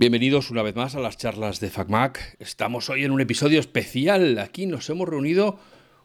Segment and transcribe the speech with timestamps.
[0.00, 2.36] Bienvenidos una vez más a las charlas de FacMac.
[2.38, 4.38] Estamos hoy en un episodio especial.
[4.38, 5.58] Aquí nos hemos reunido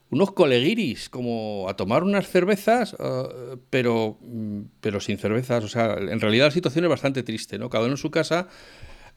[0.09, 4.18] unos coleguiris, como a tomar unas cervezas, uh, pero,
[4.82, 5.64] pero sin cervezas.
[5.64, 7.69] O sea, en realidad la situación es bastante triste, ¿no?
[7.69, 8.47] Cada uno en su casa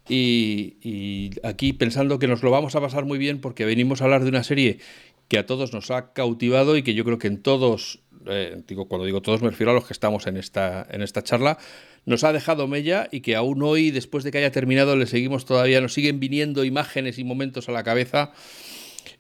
[0.06, 4.24] y, aquí pensando que nos lo vamos a pasar muy bien porque venimos a hablar
[4.24, 4.80] de una serie
[5.28, 9.04] que a todos nos ha cautivado y que yo creo que en todos, eh, cuando
[9.04, 11.58] digo todos me refiero a los que estamos en esta, en esta charla,
[12.04, 15.44] nos ha dejado mella y que aún hoy, después de que haya terminado, le seguimos
[15.44, 18.32] todavía, nos siguen viniendo imágenes y momentos a la cabeza.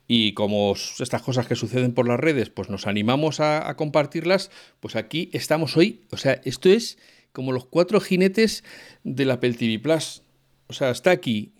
[0.08, 4.52] Y como estas cosas que suceden por las redes, pues nos animamos a, a compartirlas,
[4.78, 6.02] pues aquí estamos hoy.
[6.12, 6.98] O sea, esto es
[7.32, 8.62] como los cuatro jinetes
[9.02, 10.22] del Apple TV Plus.
[10.68, 11.54] O sea, está aquí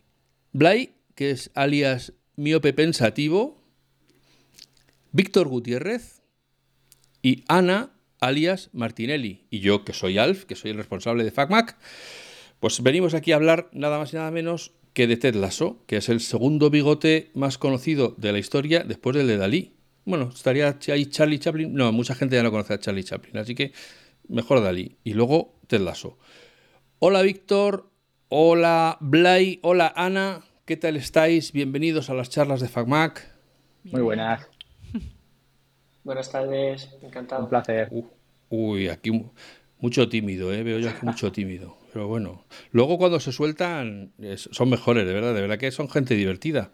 [0.53, 3.61] Blay, que es alias miope pensativo,
[5.13, 6.16] Víctor Gutiérrez
[7.27, 7.91] y Ana,
[8.21, 9.47] alias Martinelli.
[9.51, 11.77] Y yo, que soy Alf, que soy el responsable de FacMac,
[12.61, 15.97] pues venimos aquí a hablar nada más y nada menos que de Ted Lasso, que
[15.97, 19.73] es el segundo bigote más conocido de la historia después del de Dalí.
[20.05, 21.75] Bueno, estaría ahí Charlie Chaplin.
[21.75, 23.73] No, mucha gente ya no conoce a Charlie Chaplin, así que
[24.29, 24.97] mejor Dalí.
[25.03, 26.19] Y luego Ted Lasso.
[27.01, 27.91] Hola Víctor,
[28.29, 31.51] hola Blay, hola Ana, ¿qué tal estáis?
[31.51, 33.35] Bienvenidos a las charlas de FacMac.
[33.83, 34.49] Muy buenas.
[36.07, 37.43] Buenas tardes, encantado.
[37.43, 37.91] Un placer.
[38.49, 39.11] Uy, aquí
[39.81, 40.63] mucho tímido, ¿eh?
[40.63, 41.79] veo yo aquí mucho tímido.
[41.93, 46.15] Pero bueno, luego cuando se sueltan son mejores, de verdad, de verdad que son gente
[46.15, 46.71] divertida.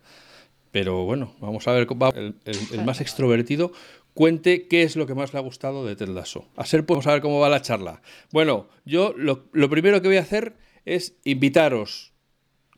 [0.70, 3.72] Pero bueno, vamos a ver, el, el, el, más extrovertido
[4.12, 6.50] cuente qué es lo que más le ha gustado de Ted Lasso.
[6.54, 8.02] A ser, podemos saber cómo va la charla.
[8.32, 12.12] Bueno, yo lo, lo primero que voy a hacer es invitaros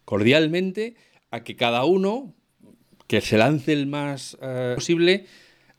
[0.04, 0.94] cordialmente
[1.32, 2.32] a que cada uno,
[3.08, 5.26] que se lance el más eh, posible,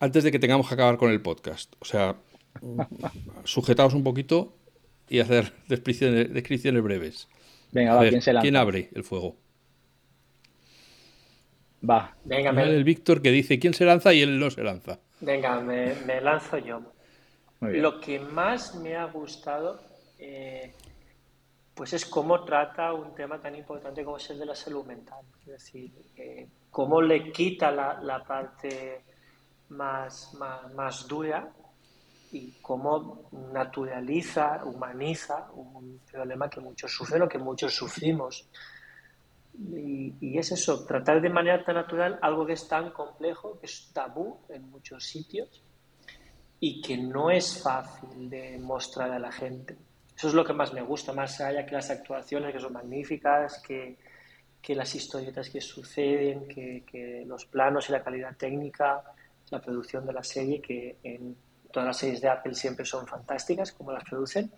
[0.06, 1.74] antes de que tengamos que acabar con el podcast.
[1.80, 2.16] O sea,
[3.44, 4.56] sujetaos un poquito
[5.10, 7.28] y hacer descripciones, descripciones breves.
[7.72, 8.44] Venga, va, ver, ¿quién se lanza?
[8.44, 9.36] ¿Quién abre el fuego?
[11.88, 12.16] Va.
[12.24, 12.64] Venga, me...
[12.64, 15.00] el Víctor que dice quién se lanza y él no se lanza.
[15.22, 16.82] Venga, me, me lanzo yo.
[17.60, 19.82] Muy Lo que más me ha gustado,
[20.20, 20.74] eh,
[21.74, 25.26] pues es cómo trata un tema tan importante como es el de la salud mental.
[25.42, 29.02] Es decir, eh, cómo le quita la, la parte
[29.70, 31.52] más, más, más, dura
[32.32, 38.48] y cómo naturaliza, humaniza un problema que muchos sufren o que muchos sufrimos.
[39.58, 43.68] Y, y, es eso, tratar de manera tan natural algo que es tan complejo, que
[43.68, 45.62] es tabú en muchos sitios
[46.60, 49.78] y que no es fácil de mostrar a la gente.
[50.16, 53.62] Eso es lo que más me gusta, más allá que las actuaciones que son magníficas,
[53.62, 53.98] que,
[54.62, 59.04] que las historietas que suceden, que, que los planos y la calidad técnica
[59.50, 61.36] la producción de la serie, que en
[61.72, 64.52] todas las series de Apple siempre son fantásticas, como las producen,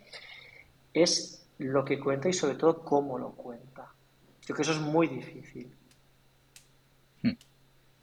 [0.94, 3.88] es lo que cuenta y sobre todo cómo lo cuenta.
[4.46, 5.72] Creo que eso es muy difícil.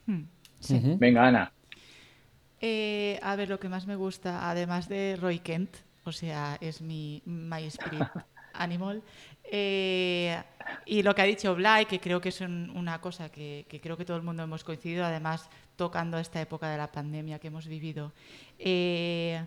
[0.06, 0.24] Hmm.
[0.60, 0.80] Sí.
[0.98, 1.52] Venga, Ana.
[2.60, 6.80] Eh, a ver, lo que más me gusta, además de Roy Kent, o sea, es
[6.80, 8.08] mi My Spirit
[8.54, 9.02] Animal,
[9.44, 10.42] eh,
[10.86, 13.80] y lo que ha dicho Blay, que creo que es un, una cosa que, que,
[13.80, 17.48] creo que todo el mundo hemos coincidido, además tocando esta época de la pandemia que
[17.48, 18.12] hemos vivido,
[18.58, 19.44] eh,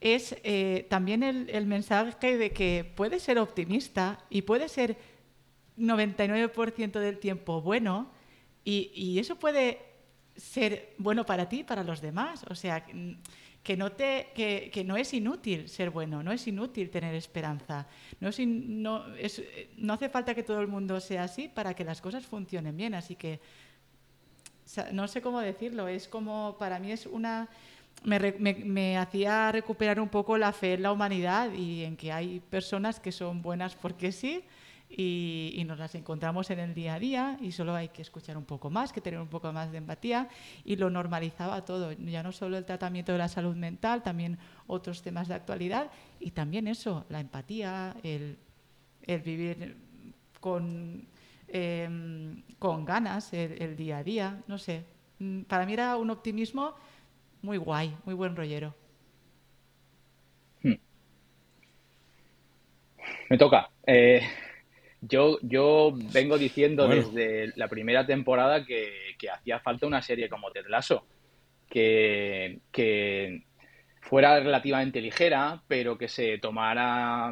[0.00, 4.96] es eh, también el, el, mensaje de que puede ser optimista y puede ser
[5.78, 8.10] 99% del tiempo bueno
[8.64, 9.80] y, y, eso puede
[10.36, 12.44] ser bueno para ti y para los demás.
[12.48, 12.84] O sea,
[13.62, 17.86] que no, te, que, que, no es inútil ser bueno, no es inútil tener esperanza.
[18.20, 19.42] No, es in, no, es,
[19.76, 22.94] no hace falta que todo el mundo sea así para que las cosas funcionen bien.
[22.94, 23.40] Así que
[24.92, 27.48] no sé cómo decirlo, es como, para mí es una...
[28.04, 32.40] Me, me, hacía recuperar un poco la fe en la humanidad y en que hay
[32.40, 34.42] personas que son buenas porque sí
[34.88, 38.36] y, y, nos las encontramos en el día a día y solo hay que escuchar
[38.36, 40.28] un poco más, que tener un poco más de empatía
[40.64, 45.02] y lo normalizaba todo, ya no solo el tratamiento de la salud mental, también otros
[45.02, 48.36] temas de actualidad y también eso, la empatía, el,
[49.02, 49.76] el vivir
[50.40, 51.06] con
[51.52, 51.88] eh,
[52.58, 54.84] con ganas el, el, día a día, no sé.
[55.46, 56.74] Para mí era un optimismo
[57.42, 58.74] muy guay, muy buen rollero.
[60.62, 60.74] Hmm.
[63.28, 63.70] Me toca.
[63.86, 64.22] Eh,
[65.02, 67.02] yo, yo vengo diciendo bueno.
[67.02, 71.06] desde la primera temporada que, que, hacía falta una serie como Ted Lasso,
[71.68, 73.44] que, que
[74.00, 77.30] fuera relativamente ligera, pero que se tomara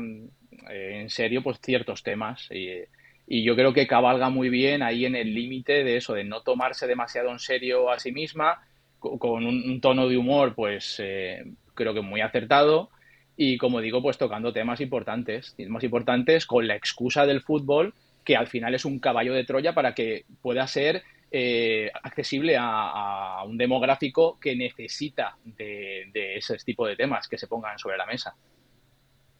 [0.68, 2.48] eh, en serio pues ciertos temas.
[2.50, 2.82] Y,
[3.32, 6.42] y yo creo que cabalga muy bien ahí en el límite de eso, de no
[6.42, 8.60] tomarse demasiado en serio a sí misma,
[8.98, 11.44] con un, un tono de humor, pues eh,
[11.74, 12.90] creo que muy acertado.
[13.36, 17.94] Y como digo, pues tocando temas importantes, temas importantes con la excusa del fútbol
[18.24, 23.44] que al final es un caballo de Troya para que pueda ser eh, accesible a,
[23.46, 28.34] un demográfico que necesita de, ese tipo de temas que se pongan sobre la mesa.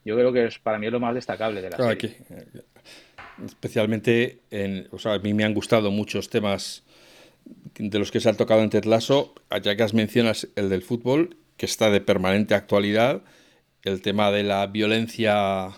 [0.05, 2.17] Yo creo que es, para mí es lo más destacable de la serie.
[2.31, 2.63] Eh,
[3.45, 6.83] especialmente, en, o sea, a mí me han gustado muchos temas
[7.79, 10.83] de los que se han tocado en Ted Lasso, ya que has mencionas el del
[10.83, 13.23] fútbol, que está de permanente actualidad,
[13.83, 15.71] el tema de la violencia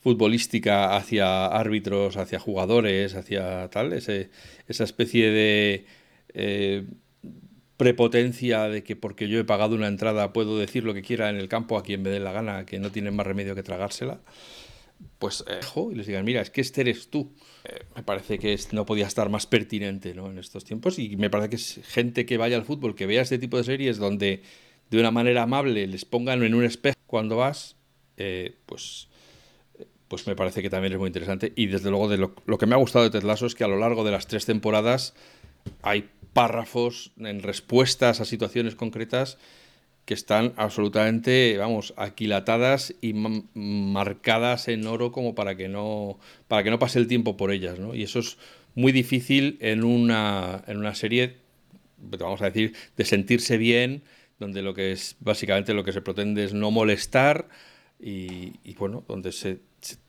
[0.00, 4.28] futbolística hacia árbitros, hacia jugadores, hacia tal, esa
[4.84, 5.86] especie de
[6.34, 6.84] eh,
[7.76, 11.36] prepotencia de que porque yo he pagado una entrada puedo decir lo que quiera en
[11.36, 14.20] el campo a quien me dé la gana, que no tienen más remedio que tragársela,
[15.24, 15.60] pues eh,
[15.90, 17.32] y les digan, mira, es que este eres tú.
[17.64, 20.30] Eh, me parece que no podía estar más pertinente ¿no?
[20.30, 23.22] en estos tiempos y me parece que es gente que vaya al fútbol, que vea
[23.22, 24.42] este tipo de series donde
[24.90, 27.76] de una manera amable les pongan en un espejo cuando vas,
[28.66, 29.08] pues
[30.08, 31.54] pues me parece que también es muy interesante.
[31.56, 33.68] Y desde luego de lo, que me ha gustado de Ted Lasso es que a
[33.68, 35.14] lo largo de las tres temporadas
[35.80, 39.38] hay párrafos en respuestas a situaciones concretas
[40.04, 43.14] que están absolutamente, vamos, aquilatadas y
[43.54, 46.18] marcadas en oro como para que no
[46.48, 47.94] para que no pase el tiempo por ellas, ¿no?
[47.94, 48.36] Y eso es
[48.74, 51.36] muy difícil en una en una serie,
[51.98, 54.02] vamos a decir, de sentirse bien,
[54.38, 57.48] donde lo que es básicamente lo que se pretende es no molestar
[58.00, 59.60] y, bueno, donde se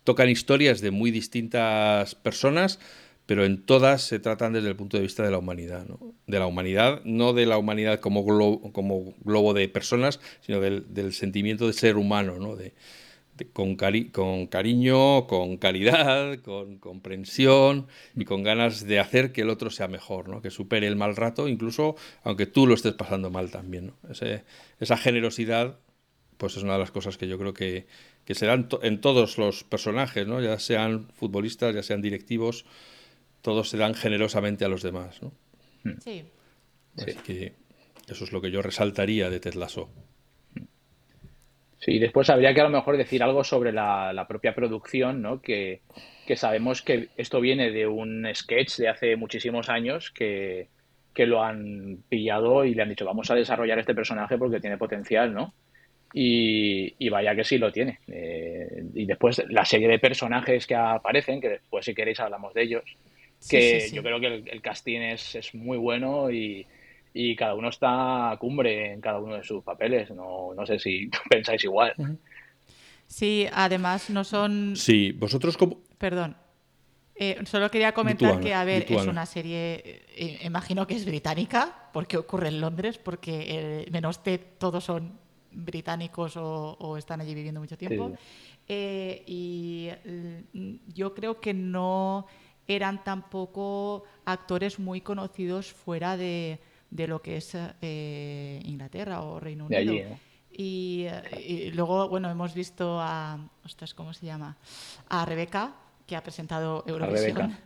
[0.03, 2.80] tocan historias de muy distintas personas,
[3.25, 6.13] pero en todas se tratan desde el punto de vista de la humanidad, ¿no?
[6.27, 11.13] De la humanidad, no de la humanidad como globo, como globo de personas, sino del,
[11.13, 12.56] sentimiento de ser humano, ¿no?
[12.56, 12.74] De,
[13.51, 19.69] con, con, cariño, con caridad, con comprensión y con ganas de hacer que el otro
[19.69, 20.42] sea mejor, ¿no?
[20.42, 23.88] que supere el mal rato, incluso aunque tú lo estés pasando mal también.
[23.88, 23.94] ¿no?
[24.80, 25.77] esa generosidad
[26.38, 27.88] pues es una de las cosas que yo creo que,
[28.25, 30.42] que se dan en todos los personajes, ¿no?
[30.42, 32.66] ya sean futbolistas, ya sean directivos,
[33.45, 35.21] todos se dan generosamente a los demás.
[35.21, 35.31] ¿no?
[35.83, 36.00] Hmm.
[36.00, 36.25] Sí.
[36.97, 37.53] Así que
[38.09, 39.88] eso es lo que yo resaltaría de Ted Lasso.
[41.77, 45.44] Sí, después habría que a lo mejor decir algo sobre la, propia producción, ¿no?
[45.44, 45.81] Que,
[46.25, 50.69] que, sabemos que esto viene de un sketch de hace muchísimos años que,
[51.13, 54.80] que lo han pillado y le han dicho vamos a desarrollar este personaje porque tiene
[54.80, 55.53] potencial, ¿no?
[56.12, 58.00] Y, vaya que sí lo tiene.
[58.07, 62.63] Eh, y después la serie de personajes que aparecen, que después si queréis hablamos de
[62.63, 62.83] ellos,
[63.50, 66.65] que yo creo que el, casting es, es, muy bueno y,
[67.38, 70.12] cada uno está a cumbre en cada uno de sus papeles.
[70.12, 71.94] No, no sé si pensáis igual.
[73.07, 74.75] Sí, además no son...
[74.75, 75.80] Sí, vosotros como...
[75.97, 76.36] Perdón.
[77.18, 81.89] Eh, solo quería comentar que, a ver, es una serie, eh, imagino que es británica,
[81.94, 85.18] porque ocurre en Londres, porque menos Ted todos son
[85.56, 88.12] británicos o, están allí viviendo mucho tiempo.
[88.68, 89.89] Eh, y
[90.53, 92.27] mm, yo creo que no
[92.67, 96.59] eran tampoco actores muy conocidos fuera de,
[96.89, 100.17] lo que es eh, Inglaterra o Reino Unido.
[100.51, 101.07] y,
[101.73, 104.57] luego, bueno, hemos visto a, ostras, ¿cómo se llama?
[105.09, 105.75] A Rebeca,
[106.06, 107.57] que ha presentado Eurovisión.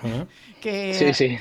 [0.60, 1.38] que, sí, sí.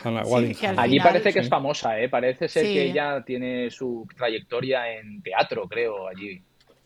[0.77, 2.09] Allí parece que es famosa, ¿eh?
[2.09, 6.41] Parece ser que ella tiene su trayectoria en teatro, creo, allí.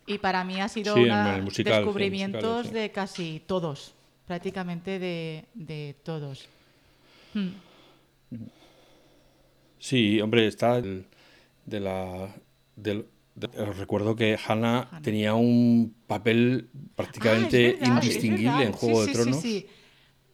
[0.06, 6.48] Y para mí ha sido uno de descubrimientos de casi todos, prácticamente de, todos.
[7.34, 7.50] Hmm.
[9.80, 12.34] Sí, hombre, está de la,
[12.76, 13.06] del,
[13.78, 19.44] recuerdo que Hannah, tenía un papel prácticamente ah, indistinguible en Juego de Tronos.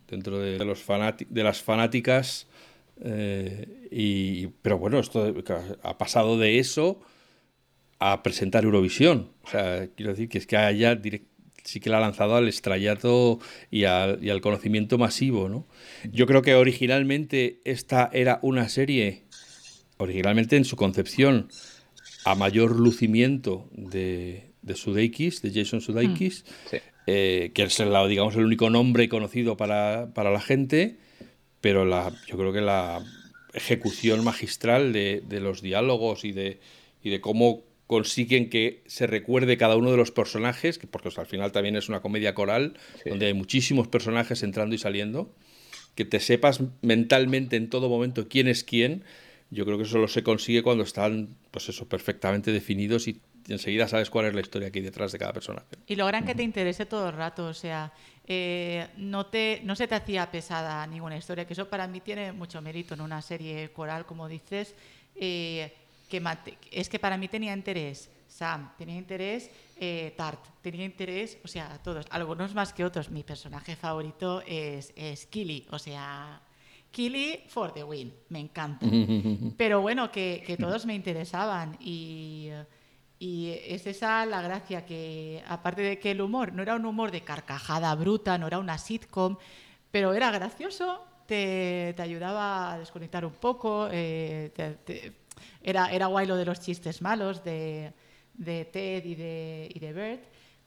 [0.08, 0.86] dentro de, los
[1.30, 2.48] de las fanáticas.
[3.02, 5.34] Eh, y, pero bueno, esto
[5.84, 7.00] ha pasado de eso
[8.00, 9.30] a presentar Eurovisión.
[9.44, 10.96] O sea, quiero decir que es que haya
[11.64, 13.40] sí que la ha lanzado al estrellato
[13.70, 15.68] y al, y al conocimiento masivo, ¿no?
[16.12, 19.24] Yo creo que originalmente esta era una serie,
[19.98, 21.50] originalmente en su concepción,
[22.26, 26.76] a mayor lucimiento de, de Sudeikis, de Jason Sudeikis, mm.
[27.08, 30.98] eh, que es el, digamos, el único nombre conocido para, la gente,
[31.62, 33.04] pero la, yo creo que la
[33.54, 36.60] ejecución magistral de, los diálogos y de,
[37.04, 41.52] y de cómo consiguen que se recuerde cada uno de los personajes, porque al final
[41.52, 45.34] también es una comedia coral, donde hay muchísimos personajes entrando y saliendo,
[45.96, 49.04] que te sepas mentalmente en todo momento quién es quién,
[49.50, 53.88] yo creo que eso solo se consigue cuando están, pues eso, perfectamente definidos y enseguida
[53.88, 55.66] sabes cuál es la historia que hay detrás de cada personaje.
[55.88, 57.92] Y logran que te interese todo el rato, o sea,
[58.28, 62.34] eh, no, te, no se te hacía pesada ninguna historia, que eso para mí tiene
[62.34, 64.76] mucho mérito en una serie coral, como dices.
[65.16, 65.74] Eh,
[66.10, 66.22] que
[66.72, 71.80] es que para mí tenía interés Sam, tenía interés eh, Tart, tenía interés, o sea,
[71.84, 73.10] todos, algunos más que otros.
[73.10, 76.42] Mi personaje favorito es, es Killy, o sea,
[76.92, 78.86] Killy for the win, me encanta.
[79.58, 82.50] Pero bueno, que, que todos me interesaban y,
[83.18, 87.12] y, es esa la gracia, que aparte de que el humor no era un humor
[87.12, 89.38] de carcajada bruta, no era una sitcom,
[89.92, 94.52] pero era gracioso, te, te ayudaba a desconectar un poco, eh,
[95.62, 97.94] era, era guay lo de los chistes malos, de
[98.40, 100.24] de Ted y de, y de Bert,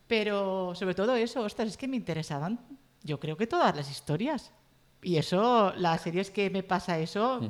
[0.07, 2.61] pero sobre todo eso, ostras, es que me interesaban,
[3.03, 4.53] yo creo que todas las historias.
[5.03, 7.41] Y eso, las series que me pasa eso,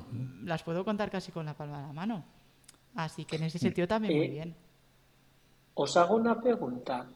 [0.44, 2.24] las puedo contar casi con la palma de la mano.
[2.94, 4.56] Así que en ese sentido también muy eh, bien.
[5.74, 7.06] Os hago una pregunta.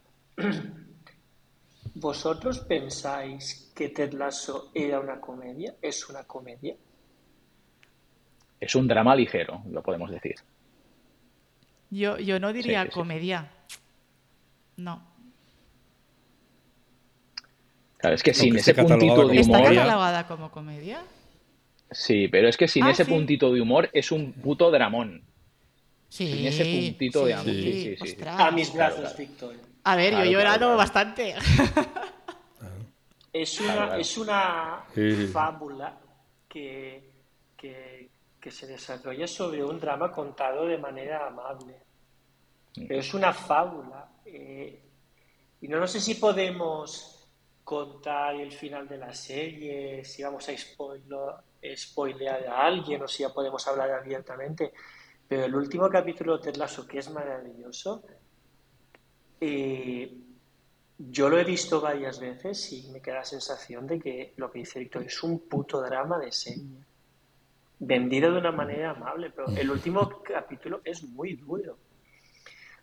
[1.94, 5.76] ¿Vosotros pensáis que Ted Lasso era una comedia?
[5.80, 6.76] ¿Es una comedia?
[8.60, 10.36] Es un drama ligero, lo podemos decir.
[11.90, 13.50] Yo, yo no diría comedia.
[14.76, 15.02] No.
[17.98, 19.60] Claro, es que sin ese puntito de humor.
[19.60, 21.02] ¿Está catalogada como comedia?
[21.90, 25.22] Sí, pero es que sin ah, ese puntito de humor es un puto dramón.
[26.08, 26.32] Sí.
[26.32, 27.46] Sin ese puntito de amor.
[27.46, 29.54] Sí, sí, A mis brazos, Víctor.
[29.84, 31.34] A ver, yo he llorado bastante.
[33.32, 34.84] es una, es una
[35.32, 35.96] fábula
[36.48, 37.12] que,
[37.56, 37.95] que,
[38.46, 41.82] que se desarrolla sobre un drama contado de manera amable.
[42.74, 44.08] Pero es una fábula.
[44.24, 44.82] Eh,
[45.62, 47.28] y no, no sé si podemos
[47.64, 50.52] contar el final de la serie, si vamos a
[51.76, 54.72] spoilear a alguien o si ya podemos hablar abiertamente.
[55.26, 58.04] Pero el último capítulo de Lasso, que es maravilloso,
[59.40, 60.16] eh,
[60.96, 64.60] yo lo he visto varias veces y me queda la sensación de que lo que
[64.60, 66.86] dice Víctor es un puto drama de serie
[67.78, 71.78] vendido de una manera amable, pero el último capítulo es muy duro.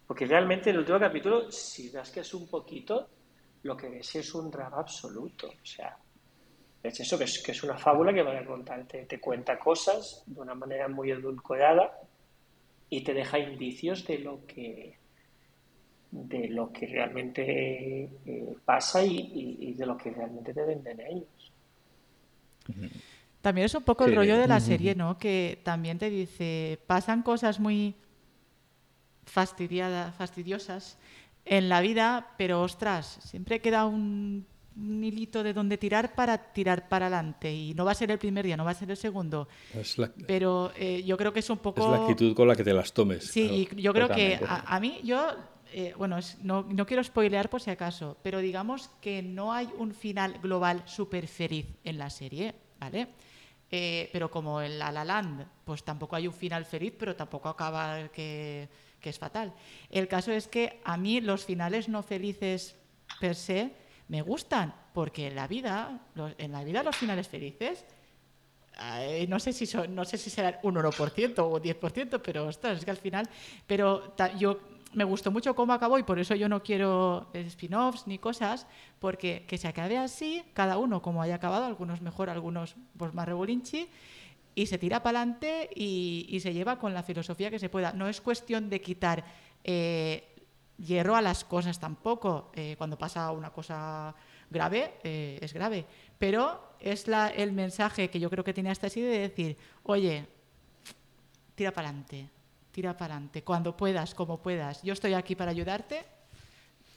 [0.06, 3.08] Porque realmente el último capítulo, si das que es un poquito,
[3.64, 5.48] lo que ves es un drama absoluto.
[5.48, 5.98] O sea,
[6.84, 10.24] es eso, que es, que es una fábula que va a contar, te, cuenta cosas
[10.26, 11.98] de una manera muy edulcorada
[12.90, 14.98] y te deja indicios de lo que
[16.12, 21.52] de lo que realmente eh, pasa y, de lo que realmente te venden ellos.
[23.44, 25.18] También es un poco el rollo de la serie, ¿no?
[25.18, 27.94] Que también te dice, pasan cosas muy
[29.26, 30.98] fastidiadas, fastidiosas
[31.44, 34.48] en la vida, pero ostras, siempre queda un,
[34.78, 37.54] hilito de donde tirar para tirar para adelante.
[37.54, 39.50] Y no va a ser el primer día, no va a ser el segundo.
[40.26, 41.82] pero eh, yo creo que es un poco...
[41.82, 43.26] Es la actitud con la que te las tomes.
[43.28, 45.22] Sí, yo creo que a, mí, yo
[45.74, 49.94] eh, bueno, no, no, quiero spoilear por si acaso, pero digamos que no hay un
[49.94, 53.10] final global súper feliz en la serie, ¿vale?
[53.76, 57.50] Eh, pero como en La La Land, pues tampoco hay un final feliz, pero tampoco
[57.50, 58.70] acaba que,
[59.02, 59.52] es fatal.
[59.90, 62.76] El caso es que a mí los finales no felices
[63.20, 63.74] per se
[64.10, 66.02] me gustan, porque en la vida,
[66.38, 67.84] en la vida los finales felices,
[69.28, 72.86] no sé si son, no sé si serán un 1% o 10%, pero ostras, es
[72.86, 73.28] que al final,
[73.66, 74.60] pero yo
[74.94, 78.68] me gustó mucho cómo acabó y por eso yo no quiero spin-offs ni cosas,
[79.00, 83.28] porque que se acabe así, cada uno como haya acabado, algunos mejor, algunos pues más
[83.28, 83.90] rebolinchi,
[84.56, 87.94] y se tira para adelante y, se lleva con la filosofía que se pueda.
[87.94, 89.24] No es cuestión de quitar
[89.64, 90.36] eh,
[90.78, 92.52] hierro a las cosas tampoco.
[92.54, 94.14] Eh, cuando pasa una cosa
[94.50, 95.86] grave, eh, es grave.
[96.20, 100.28] Pero es la, el mensaje que yo creo que tiene hasta así de decir, oye,
[101.56, 102.30] tira para adelante
[102.74, 104.82] tira para adelante, cuando puedas, como puedas.
[104.84, 106.02] Yo estoy aquí para ayudarte.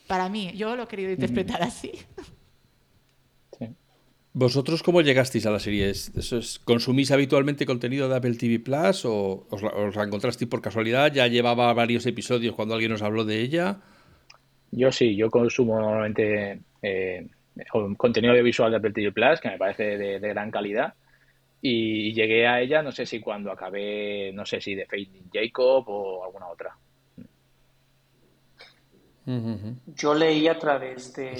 [0.07, 1.91] Para mí, yo lo he querido interpretar así.
[4.33, 5.89] ¿Vosotros cómo llegasteis a la serie?
[5.89, 11.11] ¿Eso es, ¿Consumís habitualmente contenido de Apple TV Plus o os la, encontrasteis por casualidad?
[11.11, 13.79] ¿Ya llevaba varios episodios cuando alguien nos habló de ella?
[14.71, 17.27] Yo sí, yo consumo normalmente eh,
[17.97, 20.93] contenido audiovisual de Apple TV Plus, que me parece de gran calidad.
[21.61, 25.83] Y llegué a ella, no sé si cuando acabé, no sé si de Fading Jacob
[25.87, 26.77] o alguna otra.
[29.87, 31.31] Yo leí a través de,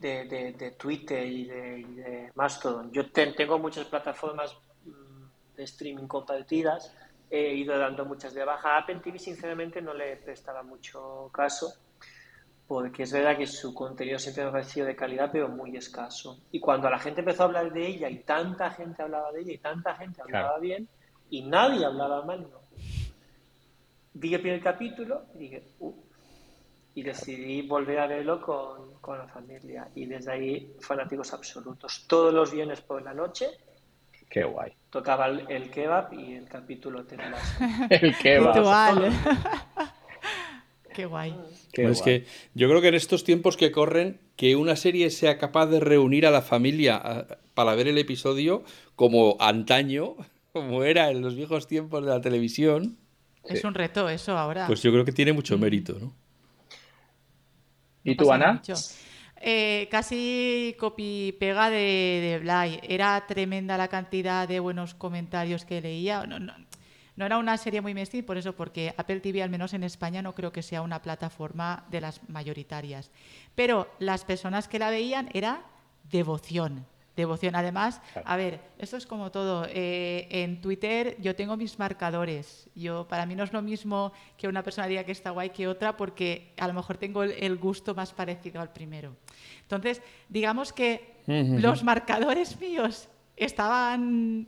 [0.00, 2.90] de, de, Twitter y de, Mastodon.
[2.90, 6.92] Yo tengo muchas plataformas mm, de streaming compartidas.
[7.30, 8.78] He ido dando muchas de baja.
[8.78, 11.72] Apple TV, sinceramente, no le prestaba mucho caso
[12.66, 16.40] porque es verdad que su contenido siempre me ha parecido de calidad, pero muy escaso.
[16.50, 19.52] Y cuando la gente empezó a hablar de ella y tanta gente hablaba de ella
[19.52, 20.88] y tanta gente hablaba bien
[21.30, 22.64] y nadie hablaba mal, no.
[24.14, 25.94] Vi el primer capítulo y dije, uh,
[26.94, 29.88] y decidí volver a verlo con, con, la familia.
[29.94, 32.06] Y desde ahí, fanáticos absolutos.
[32.06, 33.48] Todos los viernes por la noche,
[34.34, 34.72] Qué guay.
[34.90, 37.34] Tocaba el, kebab y el capítulo tenía
[37.90, 39.12] el kebab.
[40.94, 41.34] Qué guay.
[41.72, 42.24] es que
[42.54, 46.24] yo creo que en estos tiempos que corren, que una serie sea capaz de reunir
[46.24, 48.64] a la familia para ver el episodio
[48.96, 50.16] como antaño,
[50.52, 52.96] como era en los viejos tiempos de la televisión.
[53.44, 54.66] Es un reto eso ahora.
[54.66, 56.14] Pues yo creo que tiene mucho mérito, ¿no?
[58.04, 58.62] ¿Y tú, Ana?
[59.40, 62.80] Eh, casi copy-pega de, de Bly.
[62.82, 66.24] Era tremenda la cantidad de buenos comentarios que leía.
[66.26, 66.54] No, no,
[67.16, 70.22] no era una serie muy mainstream, por eso, porque Apple TV, al menos en España,
[70.22, 73.10] no creo que sea una plataforma de las mayoritarias.
[73.54, 75.62] Pero las personas que la veían era
[76.10, 77.54] devoción devoción.
[77.54, 79.66] Además, a ver, esto es como todo.
[79.70, 82.68] Eh, en Twitter yo tengo mis marcadores.
[82.74, 85.68] Yo para mí no es lo mismo que una persona diga que está guay que
[85.68, 89.16] otra, porque a lo mejor tengo el, gusto más parecido al primero.
[89.62, 94.46] Entonces, digamos que los marcadores míos estaban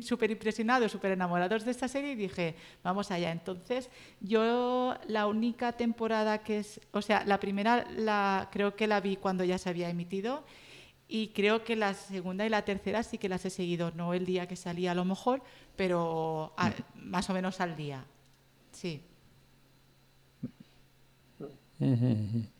[0.00, 3.30] súper impresionados, súper enamorados de esta serie y dije, vamos allá.
[3.30, 9.00] Entonces, yo la única temporada que es, o sea, la primera la creo que la
[9.00, 10.44] vi cuando ya se había emitido
[11.08, 14.24] y creo que la segunda y la tercera sí que las he seguido, no el
[14.24, 15.42] día que salía a lo mejor,
[15.76, 16.54] pero
[16.94, 18.04] más o menos al día.
[18.72, 19.02] Sí.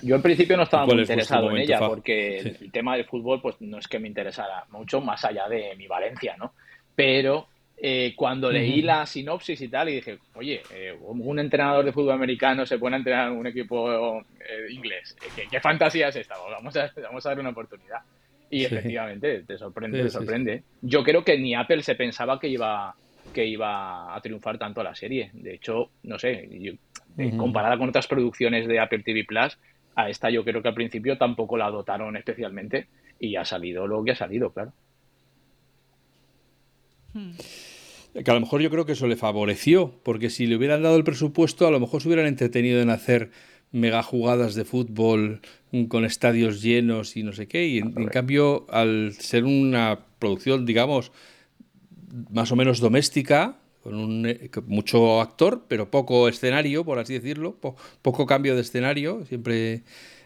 [0.00, 3.60] Yo al principio no estaba muy interesado en ella porque el tema del fútbol pues
[3.60, 6.54] no es que me interesara mucho más allá de mi Valencia, ¿no?
[6.94, 11.92] Pero eh, cuando leí la sinopsis y tal, y dije, oye, eh, un entrenador de
[11.92, 15.16] fútbol americano se pone a entrenar en un equipo eh, inglés.
[15.50, 16.36] ¿Qué, fantasía es esta?
[16.38, 17.98] Vamos a, vamos a darle una oportunidad.
[18.50, 20.62] Y efectivamente, te sorprende, te sorprende.
[20.80, 22.94] Yo creo que ni Apple se pensaba que iba,
[23.34, 25.30] que iba a triunfar tanto la serie.
[25.32, 26.48] De hecho, no sé,
[27.36, 29.58] comparada con otras producciones de Apple TV Plus,
[29.94, 34.02] a esta yo creo que al principio tampoco la dotaron especialmente y ha salido lo
[34.04, 34.72] que ha salido, claro.
[37.12, 37.32] Hmm.
[38.24, 40.96] Que a lo mejor yo creo que eso le favoreció, porque si le hubieran dado
[40.96, 43.30] el presupuesto, a lo mejor se hubieran entretenido en hacer
[43.70, 45.40] mega jugadas de fútbol
[45.88, 47.66] con estadios llenos y no sé qué.
[47.66, 51.10] Y en, cambio, al ser una producción, digamos,
[52.30, 57.56] más o menos doméstica, con un, eh, mucho actor, pero poco escenario, por así decirlo,
[58.02, 59.82] poco cambio de escenario, siempre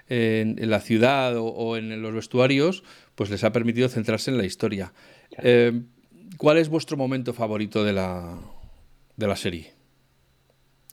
[0.09, 4.93] en, la ciudad o, en los vestuarios, pues les ha permitido centrarse en la historia.
[5.39, 5.83] Eh,
[6.37, 8.39] ¿Cuál es vuestro momento favorito de la,
[9.17, 9.73] de la serie?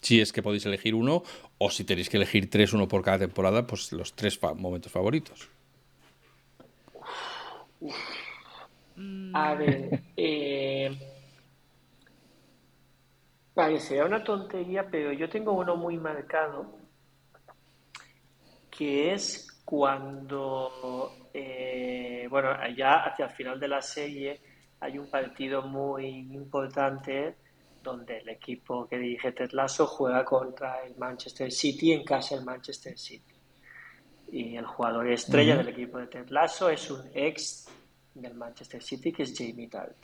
[0.01, 1.23] Si es que podéis elegir uno,
[1.57, 5.49] o si tenéis que elegir tres, uno por cada temporada, pues los tres momentos favoritos.
[9.33, 10.91] A ver, eh,
[13.53, 16.77] parecerá una tontería, pero yo tengo uno muy marcado,
[18.69, 24.41] que es cuando, eh, bueno, allá hacia el final de la serie,
[24.79, 27.35] hay un partido muy importante
[27.81, 32.45] donde el equipo que dirige Ted Lasso juega contra el Manchester City en casa del
[32.45, 33.33] Manchester City.
[34.31, 37.67] Y el jugador estrella del equipo de Ted Lasso es un ex
[38.15, 39.97] del Manchester City que es Jamie Dart.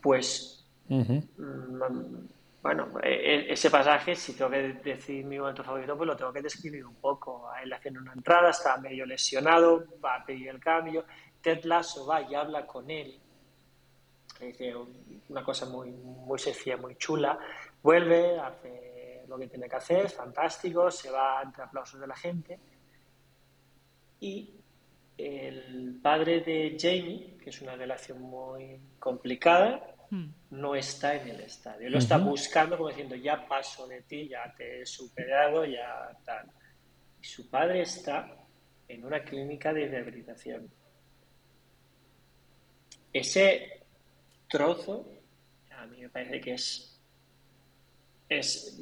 [0.00, 0.51] Pues,
[0.88, 2.26] mm,
[2.62, 6.32] bueno, e, e, ese pasaje, si tengo que decir mi momento favorito, pues lo tengo
[6.32, 7.50] que describir un poco.
[7.50, 11.04] A él haciendo una entrada, está medio lesionado, va a pedir el cambio.
[11.40, 13.20] Ted Lasso va y habla con él
[14.46, 14.74] dice
[15.28, 17.38] una cosa muy, muy sencilla, muy chula,
[17.82, 22.58] vuelve, hace lo que tiene que hacer, fantástico, se va entre aplausos de la gente
[24.20, 24.54] y
[25.16, 29.94] el padre de Jamie, que es una relación muy complicada.
[30.50, 31.88] No está en el estadio.
[31.88, 36.50] Lo está buscando como diciendo, ya paso de ti, ya te he superado, ya tal.
[37.20, 38.36] Y su padre está
[38.88, 40.70] en una clínica de rehabilitación.
[43.12, 43.84] Ese
[44.48, 45.08] trozo,
[45.70, 47.00] a mí me parece que es,
[48.28, 48.78] es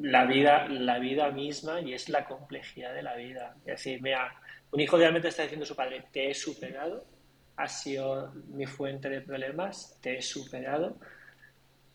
[0.00, 3.54] la, vida, la vida misma y es la complejidad de la vida.
[3.60, 4.34] Es decir, mira,
[4.72, 7.04] un hijo realmente está diciendo a su padre, te he superado,
[7.56, 10.96] ha sido mi fuente de problemas, te he superado.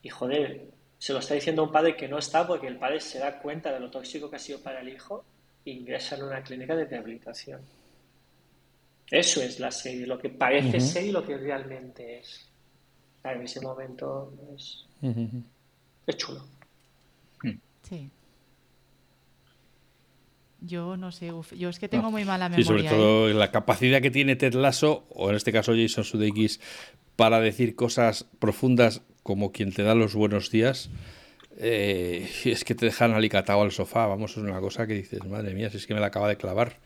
[0.01, 0.67] Y joder,
[0.97, 3.39] se lo está diciendo a un padre que no está porque el padre se da
[3.39, 5.25] cuenta de lo tóxico que ha sido para el hijo
[5.65, 7.61] e ingresa en una clínica de rehabilitación.
[9.09, 12.47] Eso es la serie, lo que parece ser y lo que realmente es
[13.23, 14.85] en ese momento es,
[16.17, 16.45] chulo.
[17.83, 18.09] Sí.
[20.59, 22.61] Yo no sé, yo es que tengo muy mala memoria.
[22.61, 23.33] Y sobre todo ¿eh?
[23.33, 26.59] la capacidad que tiene Ted Lasso, o en este caso Jason Sudeikis,
[27.15, 30.89] para decir cosas profundas como quien te da los buenos días.
[31.59, 35.53] Eh, es que te dejan alicatado al sofá, vamos, es una cosa que dices, madre
[35.53, 36.77] mía, si es que me la acaba de clavar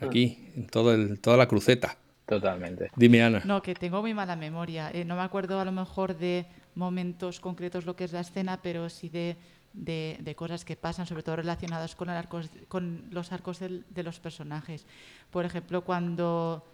[0.00, 1.96] aquí, en todo el, toda la cruceta.
[2.26, 2.90] Totalmente.
[2.96, 3.42] Dime, Ana.
[3.44, 4.90] No, que tengo muy mala memoria.
[4.92, 8.60] Eh, no me acuerdo a lo mejor de momentos concretos lo que es la escena,
[8.62, 9.36] pero sí de,
[9.78, 14.86] de, cosas que pasan, sobre todo relacionadas con, los arcos de los personajes.
[15.30, 16.64] Por ejemplo, cuando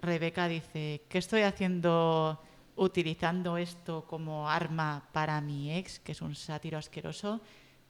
[0.00, 2.42] Rebeca dice, ¿qué estoy haciendo
[2.76, 7.40] utilizando esto como arma para mi ex, que es un sátiro asqueroso?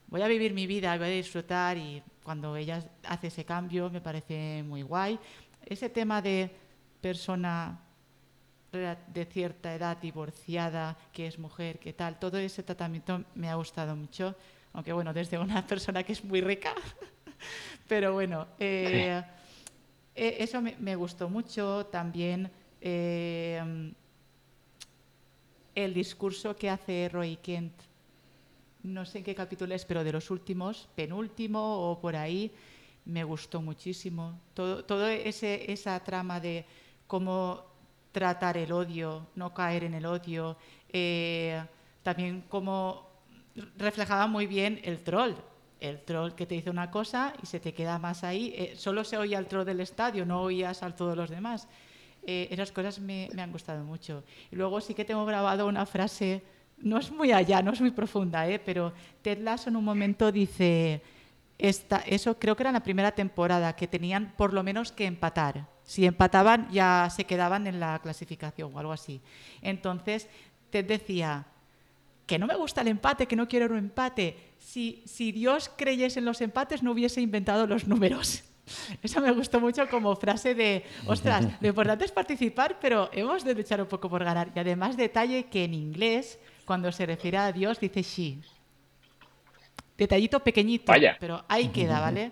[0.09, 4.01] Voy a vivir mi vida, voy a disfrutar y cuando ella hace ese cambio me
[4.01, 5.19] parece muy guay.
[5.65, 6.51] Ese tema de
[7.01, 7.81] persona
[8.73, 13.97] de cierta edad divorciada, que es mujer, que tal, todo ese tratamiento me ha gustado
[13.97, 14.37] mucho,
[14.73, 16.75] aunque bueno, desde una persona que es muy rica,
[17.89, 19.23] pero bueno, eh,
[20.15, 22.51] eh, eso me, gustó mucho también.
[22.81, 23.93] Eh,
[25.75, 27.73] el discurso que hace Roy Kent,
[28.83, 32.51] no sé en qué capítulo es, pero de los últimos, penúltimo o por ahí,
[33.05, 34.39] me gustó muchísimo.
[34.55, 36.65] Todo, todo ese, esa trama de
[37.07, 37.70] cómo
[38.13, 40.57] tratar el odio, no caer en el odio,
[40.93, 41.63] eh,
[42.03, 43.09] también cómo
[43.77, 45.35] reflejaba muy bien el troll.
[45.81, 48.53] El troll que te dice una cosa y se te queda más ahí.
[48.57, 51.69] Eh, solo se oía el troll del estadio, no oías a todos los demás.
[52.23, 54.23] Eh, esas cosas me, han gustado mucho.
[54.51, 56.43] Y luego sí que tengo grabado una frase,
[56.79, 58.59] no es muy allá, no es muy profunda, ¿eh?
[58.59, 58.93] pero
[59.23, 61.03] Ted Lasso en un momento dice,
[61.59, 65.67] esta, eso creo que era la primera temporada, que tenían por lo menos que empatar.
[65.91, 69.21] Si empataban ya se quedaban en la clasificación o algo así.
[69.61, 70.29] Entonces
[70.71, 71.47] Ted decía,
[72.27, 74.37] que no me gusta el empate, que no quiero un empate.
[74.61, 78.45] Si, si Dios creyese en los empates no hubiese inventado los números.
[79.03, 83.53] Eso me gustó mucho como frase de, ostras, lo importante es participar, pero hemos de
[83.57, 84.53] luchar un poco por ganar.
[84.55, 88.39] Y además detalle que en inglés, cuando se refiere a Dios, dice she.
[89.99, 92.31] Detallito pequeñito, pero ahí queda, ¿vale?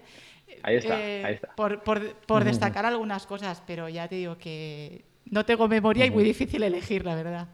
[0.62, 1.54] Ahí está, eh, ahí está.
[1.54, 6.62] Por, destacar algunas cosas, pero ya te digo que no tengo memoria y muy difícil
[6.62, 7.48] elegir, la verdad.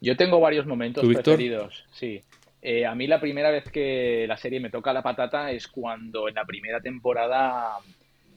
[0.00, 2.22] Yo tengo varios momentos preferidos, sí.
[2.62, 6.28] Eh, a mí la primera vez que la serie me toca la patata es cuando
[6.28, 7.78] en la primera temporada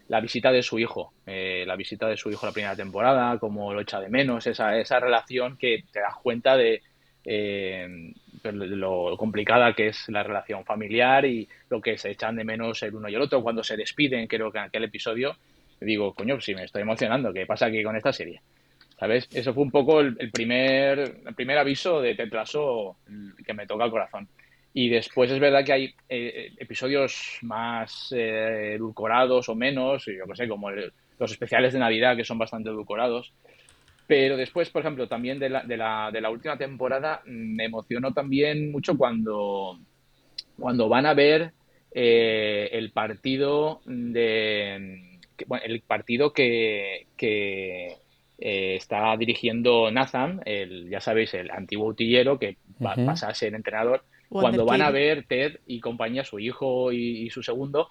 [0.08, 3.74] la visita de su hijo, eh, la visita de su hijo la primera temporada, como
[3.74, 6.82] lo echa de menos, esa, esa relación que te das cuenta de
[7.26, 12.82] eh, lo complicada que es la relación familiar y lo que se echan de menos
[12.84, 15.36] el uno y el otro cuando se despiden, creo que en aquel episodio,
[15.82, 18.42] digo, coño, si me estoy emocionando, ¿qué pasa aquí con esta serie?
[19.00, 19.30] ¿Sabes?
[19.34, 22.98] Eso fue un poco el, primer, primer aviso de Tetraso
[23.46, 24.28] que me toca el corazón.
[24.74, 30.36] Y después es verdad que hay eh, episodios más eh, edulcorados o menos, yo qué
[30.36, 33.34] sé, como los especiales de Navidad que son bastante edulcorados.
[34.10, 38.12] Pero después, por ejemplo, también de la, de la, de la última temporada me emocionó
[38.12, 39.78] también mucho cuando,
[40.58, 41.52] cuando van a ver
[41.94, 45.20] eh, el partido de
[45.64, 47.98] el partido que, que
[48.40, 53.54] eh, está dirigiendo Nathan, el, ya sabéis, el antiguo utillero que va, pasa a ser
[53.54, 54.06] entrenador.
[54.28, 57.90] cuando van a ver Ted y compañía, su hijo y, su segundo,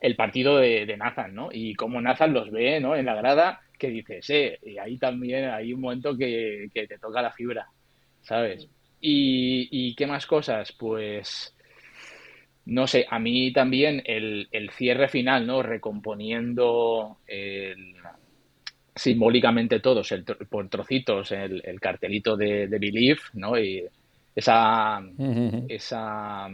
[0.00, 1.50] el partido de, Nathan, ¿no?
[1.52, 2.96] Y como Nathan los ve, ¿no?
[2.96, 7.22] En la grada, que dices, eh, y ahí también hay un momento que, te toca
[7.22, 7.66] la fibra,
[8.20, 8.68] ¿sabes?
[9.00, 10.70] Y, y, qué más cosas?
[10.72, 11.56] Pues,
[12.66, 15.62] no sé, a mí también el, el cierre final, ¿no?
[15.62, 17.96] Recomponiendo el,
[18.94, 23.58] simbólicamente todos, el, por trocitos, el, cartelito de, de, Believe, ¿no?
[23.58, 23.82] Y
[24.36, 25.02] esa,
[25.68, 26.48] esa,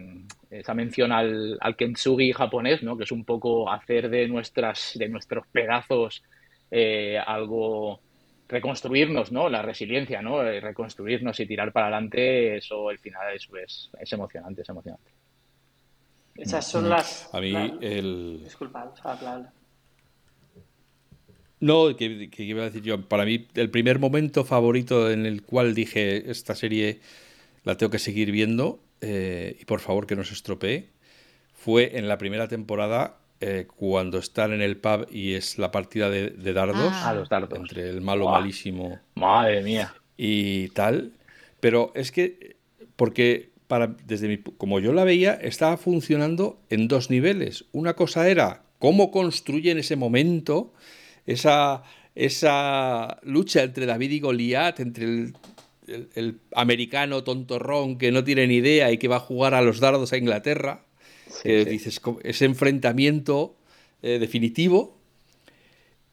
[0.48, 2.96] esa mención al, al kintsugi japonés, ¿no?
[2.96, 6.22] Que es un poco hacer de, nuestras, de nuestros pedazos
[6.70, 8.00] eh, algo
[8.48, 9.48] reconstruirnos, ¿no?
[9.48, 10.42] La resiliencia, ¿no?
[10.42, 15.10] Eh, reconstruirnos y tirar para adelante, eso al final es, es, es emocionante, es emocionante.
[16.36, 17.32] Esas son las...
[17.32, 18.40] A mí el...
[18.44, 19.52] Disculpa, habla.
[21.58, 25.74] No, que, iba a decir yo, para mí el primer momento favorito en el cual
[25.74, 27.00] dije esta serie
[27.64, 30.90] la tengo que seguir viendo eh, y por favor que no se estropee
[31.54, 36.10] fue en la primera temporada eh, cuando están en el pub y es la partida
[36.10, 37.14] de, dardos, ah.
[37.14, 37.58] los dardos.
[37.58, 39.94] entre el malo malísimo madre mía.
[40.16, 41.12] y tal.
[41.60, 42.56] Pero es que
[42.96, 47.64] porque para desde mi, como yo la veía estaba funcionando en dos niveles.
[47.72, 50.72] Una cosa era cómo construyen ese momento
[51.26, 51.82] esa,
[52.14, 55.32] esa lucha entre David y Goliat, entre
[56.14, 59.80] el, americano tontorrón que no tiene ni idea y que va a jugar a los
[59.80, 60.85] dardos a Inglaterra,
[61.42, 63.56] que dices, ese enfrentamiento
[64.02, 64.96] eh, definitivo.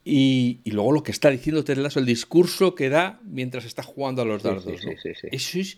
[0.06, 4.26] Y, luego lo que está diciendo Ted el discurso que da mientras está jugando a
[4.26, 4.66] los dardos.
[5.32, 5.78] Eso es.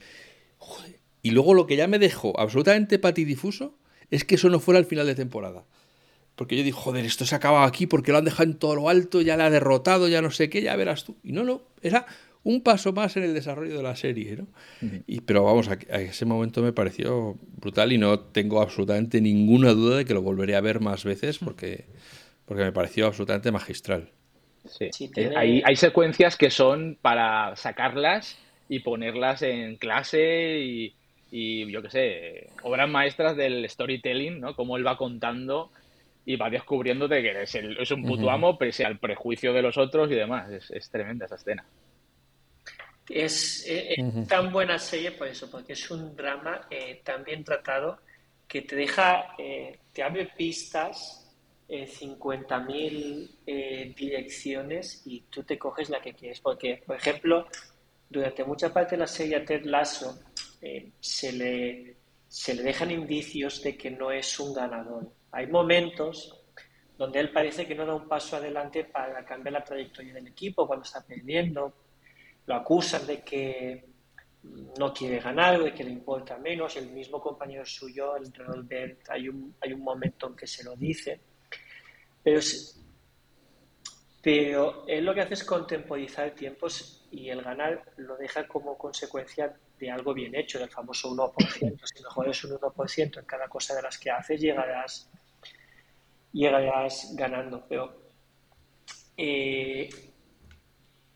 [1.21, 3.77] Y luego lo que ya me dejó absolutamente patidifuso
[4.11, 5.65] es que eso no fuera el final de temporada.
[6.35, 8.89] porque yo digo, joder, esto se acaba aquí porque lo han dejado en todo lo
[8.89, 11.15] alto, ya le ha derrotado, ya no sé qué, ya verás tú.
[11.23, 12.05] Y no, no, era
[12.45, 14.47] un paso más en el desarrollo de la serie, ¿no?
[15.07, 19.97] y, pero vamos, a, ese momento me pareció brutal y no tengo absolutamente ninguna duda
[19.97, 21.85] de que lo volveré a ver más veces porque,
[22.45, 24.09] porque me pareció absolutamente magistral.
[24.65, 28.37] Sí, eh, hay, hay secuencias que son para sacarlas
[28.69, 30.95] y ponerlas en clase y,
[31.31, 34.55] y yo qué sé, obras maestras del storytelling, ¿no?
[34.55, 35.69] Cómo él va contando
[36.25, 40.11] y va descubriéndote que eres, es un puto amo pese al prejuicio de los otros
[40.11, 40.49] y demás.
[40.49, 41.63] Es, tremenda esa escena.
[43.07, 47.43] Es, eh, eh, tan buena serie por eso, porque es un drama eh, tan bien
[47.43, 47.99] tratado
[48.47, 49.35] que te deja,
[49.91, 51.21] te abre pistas,
[51.67, 56.41] 50.000 direcciones y tú te coges la que quieres.
[56.41, 57.47] Porque, por ejemplo,
[58.07, 60.19] durante mucha parte de la serie Ted Lasso
[60.99, 61.95] se, le,
[62.27, 65.11] se le dejan indicios de que no es un ganador.
[65.31, 66.45] Hay momentos
[66.97, 70.67] donde él parece que no da un paso adelante para cambiar la trayectoria del equipo
[70.67, 71.73] cuando está perdiendo.
[72.45, 73.85] Lo acusan de que
[74.77, 76.75] no quiere ganar, de que le importa menos.
[76.77, 80.75] El mismo compañero suyo, el Robert, hay un, hay un momento en que se lo
[80.75, 81.19] dice.
[82.23, 82.39] Pero,
[84.21, 89.55] pero él lo que hace es contemporizar tiempos y el ganar lo deja como consecuencia
[89.77, 91.79] de algo bien hecho, del famoso 1%.
[91.83, 95.09] Si mejores un 1% en cada cosa de las que haces, llegarás
[96.35, 97.65] llegarás ganando.
[97.67, 98.01] Pero
[99.17, 99.89] eh,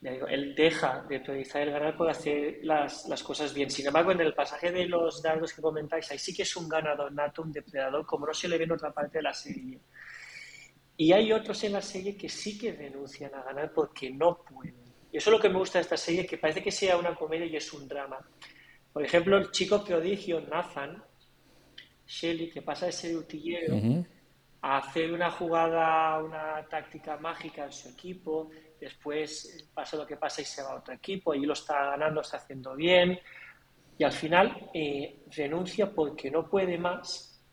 [0.01, 3.69] él deja de priorizar el ganar por hacer las, cosas bien.
[3.69, 6.69] Sin embargo, en el pasaje de los dardos que comentáis, ahí sí que es un
[6.69, 9.79] ganador nato, un depredador, como no se le ve en otra parte de la serie.
[10.95, 14.75] Y hay otros en la serie que sí que renuncian a ganar porque no pueden.
[15.11, 17.15] Y eso es lo que me gusta de esta serie, que parece que sea una
[17.15, 18.19] comedia y es un drama.
[18.93, 21.03] Por ejemplo, el chico prodigio Nathan,
[22.05, 23.75] Shelly, que pasa de ser utillero,
[24.61, 30.41] a hacer una jugada, una táctica mágica en su equipo, después pasa lo que pasa
[30.41, 33.19] y se va a otro equipo, y lo está ganando, está haciendo bien,
[33.99, 37.43] y al final eh, renuncia porque no puede más,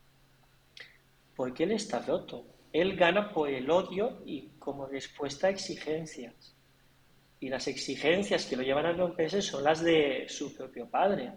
[1.35, 2.45] porque él está roto.
[2.71, 6.55] Él gana por el odio y como respuesta a exigencias.
[7.39, 11.33] Y las exigencias que lo llevan a romperse son las de su propio padre.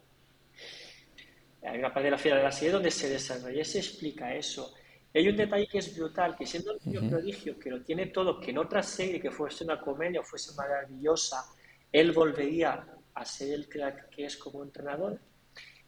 [1.62, 4.34] Hay una parte de la fiera de la serie donde se desarrolla y se explica
[4.34, 4.72] eso.
[5.12, 8.40] Hay un detalle que es brutal, que siendo un niño prodigio, que lo tiene todo,
[8.40, 11.44] que en otra serie que fuese una comedia o fuese maravillosa,
[11.90, 15.20] él volvería a ser el crack que es como entrenador,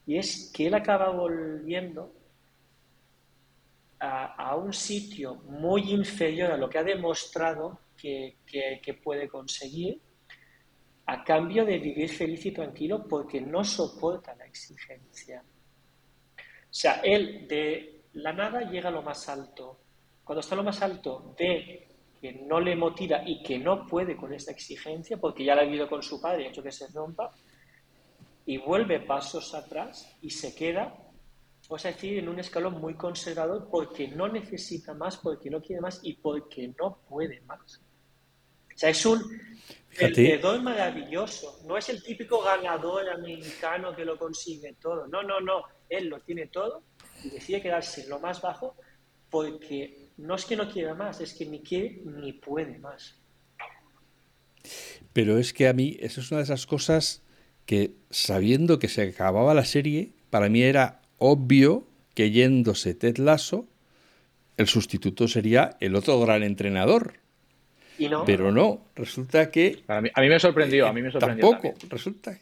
[0.07, 2.13] y es que él acaba volviendo
[4.01, 10.01] a, un sitio muy inferior a lo que ha demostrado que, que puede conseguir,
[11.07, 15.43] a cambio de vivir feliz y tranquilo porque no soporta la exigencia.
[16.73, 19.79] O sea, él de la nada llega a lo más alto.
[20.25, 21.89] Cuando está a lo más alto, ve
[22.21, 25.65] que no le motiva y que no puede con esta exigencia, porque ya la ha
[25.65, 27.33] vivido con su padre y ha hecho que se rompa,
[28.47, 30.95] y vuelve pasos atrás y se queda,
[31.69, 35.81] vamos a decir, en un escalón muy conservador porque no necesita más, porque no quiere
[35.81, 37.81] más y porque no puede más.
[38.75, 39.21] O sea, es un
[39.97, 41.61] perdedor maravilloso.
[41.67, 45.07] No es el típico ganador americano que lo consigue todo.
[45.07, 45.63] No, no, no.
[45.89, 46.83] Él lo tiene todo
[47.25, 48.75] y decide quedarse en lo más bajo
[49.31, 53.17] porque no es que no quiera más, es que ni quiere ni puede más.
[55.13, 57.23] Pero es que a mí, eso es una de esas cosas
[57.67, 63.67] que sabiendo que se acababa la serie, para mí era obvio que yéndose Ted Lasso,
[64.57, 67.15] el sustituto sería el otro gran entrenador.
[67.99, 68.25] ¿Y no?
[68.25, 69.83] Pero no, resulta que...
[69.87, 71.51] A mí, me sorprendió, a mí me sorprendió.
[71.51, 72.39] Tampoco, resulta,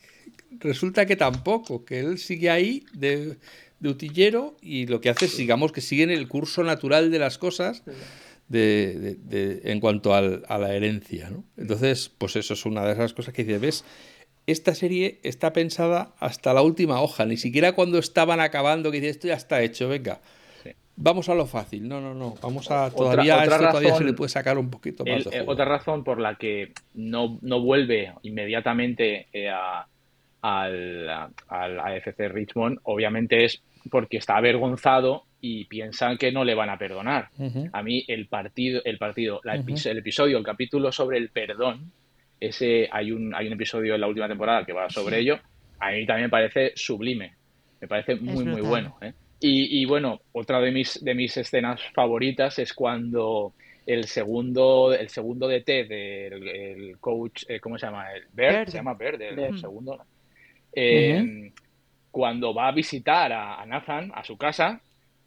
[0.58, 3.36] resulta que tampoco, que él sigue ahí de,
[3.80, 7.38] de utillero y lo que hace es, digamos, que siguen el curso natural de las
[7.38, 7.82] cosas
[8.48, 11.30] de, en cuanto a la herencia.
[11.30, 11.44] ¿no?
[11.56, 13.84] Entonces, pues eso es una de esas cosas que dice, ves,
[14.46, 19.10] esta serie está pensada hasta la última hoja, ni siquiera cuando estaban acabando, que dice,
[19.10, 20.20] esto ya está hecho, venga.
[21.02, 22.34] Vamos a lo fácil, no, no, no.
[22.42, 25.26] Vamos a todavía esto todavía se le puede sacar un poquito más.
[25.46, 29.86] Otra razón por la que no, no vuelve inmediatamente eh, a,
[30.42, 31.08] al,
[31.48, 36.78] al AFC Richmond, obviamente es porque está avergonzado y piensan que no le van a
[36.78, 37.28] perdonar.
[37.72, 41.92] A mí el partido, el partido, el episodio, el capítulo sobre el perdón,
[42.38, 45.38] ese hay un hay un episodio en la última temporada que va sobre ello.
[45.78, 47.34] A mí también me parece sublime,
[47.80, 48.96] me parece muy muy bueno.
[49.00, 49.12] ¿eh?
[49.42, 53.54] Y, bueno, otra de mis de mis escenas favoritas es cuando
[53.86, 58.06] el segundo el segundo DT del el coach, eh, ¿cómo se llama?
[58.12, 60.04] El se llama Verde, el, segundo.
[60.74, 61.50] Eh,
[62.10, 64.80] cuando va a visitar a, Nathan a su casa,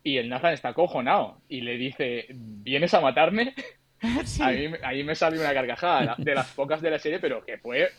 [0.03, 3.53] y el Nathan está acojonado y le dice, ¿vienes a matarme?
[4.41, 7.89] Ahí, me sale una carcajada de las pocas de la serie, pero que fue,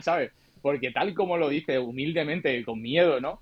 [0.00, 0.30] ¿sabes?
[0.60, 3.40] Porque tal como lo dice humildemente, con miedo, ¿no?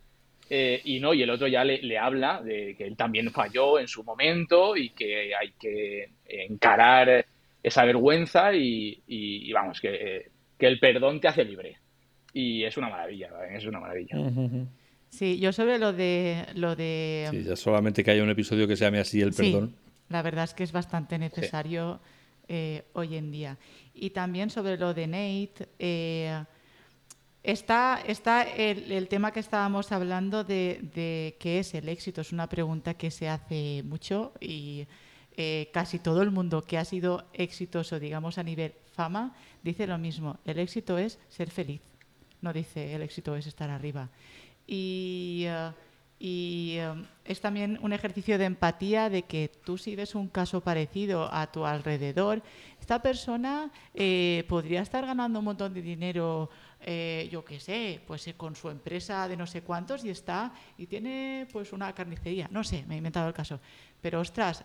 [0.49, 3.89] Eh, y no, y el otro ya le, habla de que él también falló en
[3.89, 7.25] su momento y que hay que encarar
[7.63, 10.27] esa vergüenza y, vamos, que,
[10.59, 11.79] que, el perdón te hace libre.
[12.35, 14.17] Y es una maravilla, es una maravilla.
[15.13, 18.77] Sí, yo sobre lo de lo de sí, ya solamente que haya un episodio que
[18.77, 19.77] se llame así el perdón.
[20.09, 22.01] La verdad es que es bastante necesario
[22.49, 23.59] eh, hoy en día.
[23.95, 26.43] Y también sobre lo de Nate, eh,
[27.43, 32.23] está, está el, tema que estábamos hablando de, qué es el éxito.
[32.23, 34.87] Es una pregunta que se hace mucho y
[35.37, 39.99] eh, casi todo el mundo que ha sido exitoso, digamos, a nivel fama, dice lo
[39.99, 40.39] mismo.
[40.47, 41.83] El éxito es ser feliz.
[42.41, 44.11] No dice el éxito es estar arriba.
[44.75, 45.47] Y
[46.25, 50.61] y em, es también un ejercicio de empatía de que tú si ves un caso
[50.61, 52.41] parecido a tu alrededor,
[52.81, 56.49] esta persona eh, podría estar ganando un montón de dinero,
[56.81, 60.53] eh, yo qué sé, pues eh, con su empresa de no sé cuántos y está
[60.79, 63.59] y tiene pues una carnicería, no sé, me he inventado el caso,
[64.01, 64.65] pero ostras,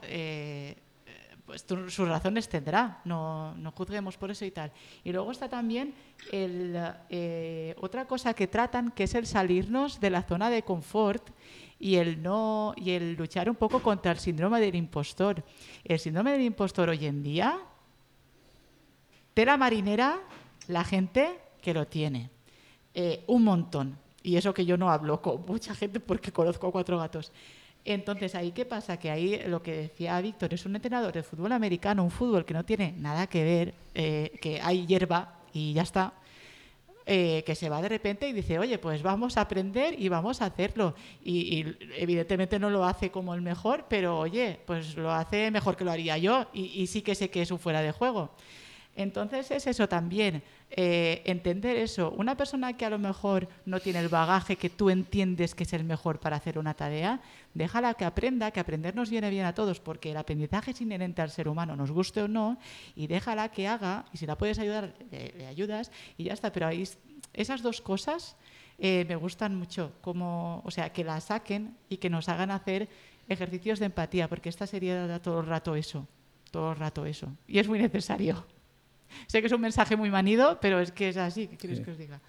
[1.47, 4.69] pues sus razones tendrá, no, no, juzguemos por eso y tal.
[5.05, 5.95] Y luego está también
[6.29, 6.77] el,
[7.10, 11.29] eh, otra cosa que tratan, que es el salirnos de la zona de confort
[11.79, 15.41] y el no y el luchar un poco contra el síndrome del impostor.
[15.86, 17.57] El síndrome del impostor hoy en día,
[19.33, 20.19] tela marinera,
[20.67, 22.29] la gente que lo tiene,
[22.93, 23.97] eh, un montón.
[24.21, 27.31] Y eso que yo no hablo con mucha gente porque conozco cuatro gatos.
[27.89, 28.97] Entonces, ¿ahí qué pasa?
[28.97, 32.54] Que ahí lo que decía Víctor es un entrenador de fútbol americano, un fútbol que
[32.54, 36.13] no tiene nada que ver, eh, que hay hierba y ya está.
[37.10, 40.41] Eh, que se va de repente y dice, oye, pues vamos a aprender y vamos
[40.41, 40.93] a hacerlo.
[41.23, 41.65] Y,
[41.97, 45.91] evidentemente no lo hace como el mejor, pero oye, pues lo hace mejor que lo
[45.91, 48.32] haría yo y, sí que sé que es un fuera de juego.
[48.97, 52.13] Entonces es eso también, eh, entender eso.
[52.17, 55.71] Una persona que a lo mejor no tiene el bagaje que tú entiendes que es
[55.71, 57.21] el mejor para hacer una tarea,
[57.58, 61.22] déjala que aprenda, que aprender nos viene bien a todos, porque el aprendizaje es inherente
[61.22, 62.58] al ser humano, nos guste o no,
[62.96, 66.52] y déjala que haga, y si la puedes ayudar, le, ayudas, y ya está.
[66.52, 66.88] Pero ahí,
[67.34, 68.38] esas dos cosas
[68.78, 72.88] eh, me gustan mucho, como, o sea, que la saquen y que nos hagan hacer
[73.28, 76.08] ejercicios de empatía, porque esta serie da todo el rato eso,
[76.52, 78.46] todo el rato eso, y es muy necesario.
[79.28, 81.91] Sé que es un mensaje muy manido, pero es que es así, ¿qué quieres que
[81.91, 82.22] os diga?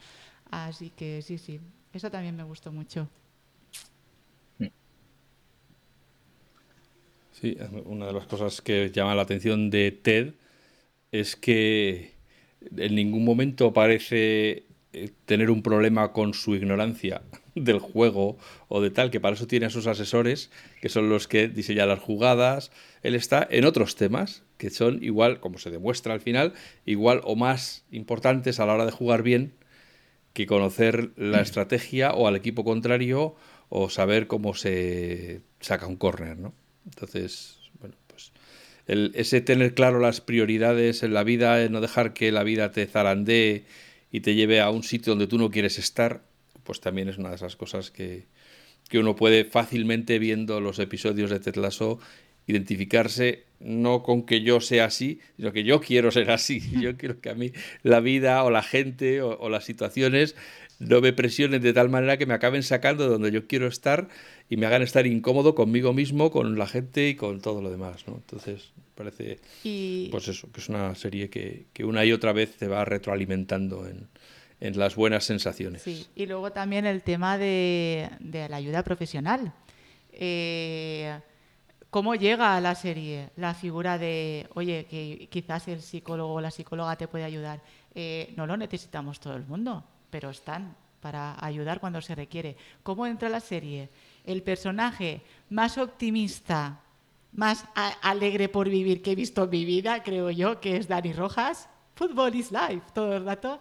[0.51, 1.61] Así que sí, sí,
[1.93, 3.09] eso también me gustó mucho.
[7.41, 10.35] Sí, una de las cosas que llama la atención de Ted
[11.13, 12.15] es que
[12.77, 17.23] en ningún momento parece eh, tener un problema con su ignorancia
[17.55, 21.29] del juego o de tal, que para eso tiene a sus asesores, que son los
[21.29, 22.73] que diseñan las jugadas.
[23.05, 26.55] Él está en otros temas que son igual, como se demuestra al final,
[26.87, 29.55] igual o más importantes a la hora de jugar bien
[30.33, 33.37] que conocer la estrategia o al equipo contrario
[33.69, 36.53] o saber cómo se saca un córner, ¿no?
[36.89, 38.33] Entonces, bueno, pues
[38.87, 42.87] el, ese tener claro las prioridades en la vida, no dejar que la vida te
[42.87, 43.65] zarandee
[44.11, 46.23] y te lleve a un sitio donde tú no quieres estar,
[46.65, 48.27] pues también es una de esas cosas que,
[48.89, 51.99] que uno puede fácilmente viendo los episodios de Tetlaso
[52.49, 56.61] identificarse no con que yo sea así, sino que yo quiero ser así.
[56.81, 60.35] Yo quiero que a mí la vida o la gente o, las situaciones
[60.79, 64.09] no me presionen de tal manera que me acaben sacando de donde yo quiero estar
[64.49, 68.07] y me hagan estar incómodo conmigo mismo, con la gente y con todo lo demás.
[68.07, 68.15] ¿no?
[68.15, 69.41] Entonces, parece
[70.11, 73.87] pues eso, que es una serie que, que, una y otra vez te va retroalimentando
[73.87, 74.09] en,
[74.61, 75.83] en las buenas sensaciones.
[75.83, 79.53] Sí, y luego también el tema de, de la ayuda profesional.
[80.13, 81.19] Eh,
[81.91, 86.51] ¿Cómo llega a la serie la figura de, oye, que quizás el psicólogo o la
[86.51, 87.63] psicóloga te puede ayudar?
[87.95, 92.57] Eh, no lo necesitamos todo el mundo, pero están para ayudar cuando se requiere.
[92.83, 93.89] ¿Cómo entra la serie?
[94.25, 96.81] El personaje más optimista,
[97.33, 97.65] más
[98.03, 101.69] alegre por vivir que he visto en mi vida, creo yo, que es Dani Rojas.
[101.95, 103.59] Football is life, todo el rato.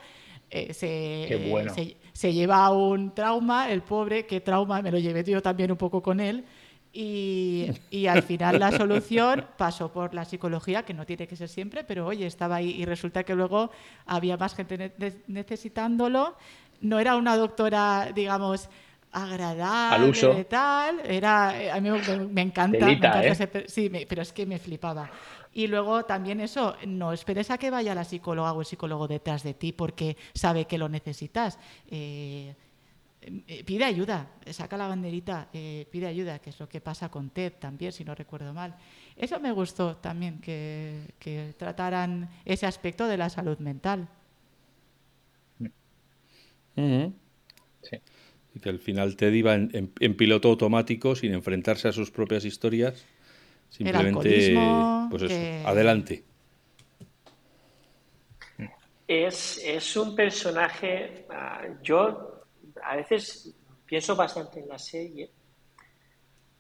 [0.50, 5.72] Eh, se, se, lleva un trauma, el pobre, qué trauma, me lo llevé yo también
[5.72, 6.45] un poco con él,
[7.00, 11.84] y, al final la solución pasó por la psicología, que no tiene que ser siempre,
[11.84, 13.70] pero oye, estaba ahí y resulta que luego
[14.08, 14.91] había más gente
[15.28, 16.36] necesitándolo.
[16.82, 18.68] No era una doctora, digamos,
[19.12, 21.02] agradable, tal.
[21.06, 21.91] Era, eh, a mí
[22.32, 22.89] me, encanta.
[23.24, 23.66] ¿eh?
[23.68, 25.12] sí, pero es que me flipaba.
[25.54, 29.43] Y luego también eso, no esperes a que vaya la psicóloga o el psicólogo detrás
[29.43, 31.60] de ti porque sabe que lo necesitas.
[31.91, 32.56] Eh,
[33.65, 37.53] pide ayuda, saca la banderita, eh, pide ayuda, que es lo que pasa con Ted
[37.59, 38.76] también, si no recuerdo mal.
[39.15, 44.07] Eso me gustó también, que, trataran ese aspecto de la salud mental.
[46.76, 53.05] Y que al final Ted iba en, piloto automático, sin enfrentarse a sus propias historias.
[53.70, 54.55] Simplemente,
[55.09, 56.24] pues eso, adelante.
[59.07, 62.37] Es, un personaje, ah, yo
[62.84, 63.54] a veces
[63.86, 65.30] pienso bastante en la serie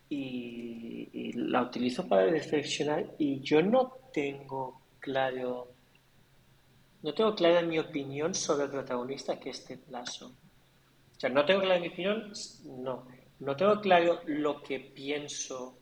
[0.09, 5.67] y, la utilizo para reflexionar y yo no tengo claro,
[7.03, 10.27] no tengo clara mi opinión sobre el protagonista que es Ted Lasso.
[10.27, 12.31] O sea, no tengo clara mi opinión,
[12.65, 13.07] no.
[13.39, 15.77] No tengo claro lo que pienso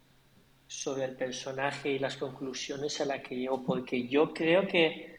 [0.67, 5.17] sobre el personaje y las conclusiones a las que llego, porque yo creo que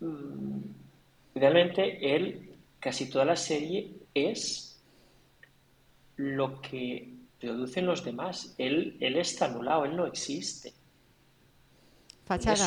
[0.00, 0.60] mm,
[1.34, 2.53] realmente él,
[2.84, 4.78] casi toda la serie, es
[6.16, 8.54] lo que producen los demás.
[8.58, 10.74] Él, él está anulado, él no existe.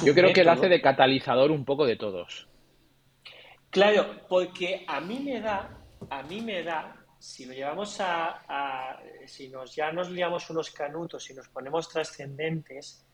[0.04, 2.48] Yo creo que él hace de catalizador un poco de todos.
[3.70, 5.70] Claro, porque a mí me da,
[6.10, 11.30] a mí me da si lo llevamos a, si nos ya nos liamos unos canutos
[11.30, 13.06] y nos ponemos trascendentes,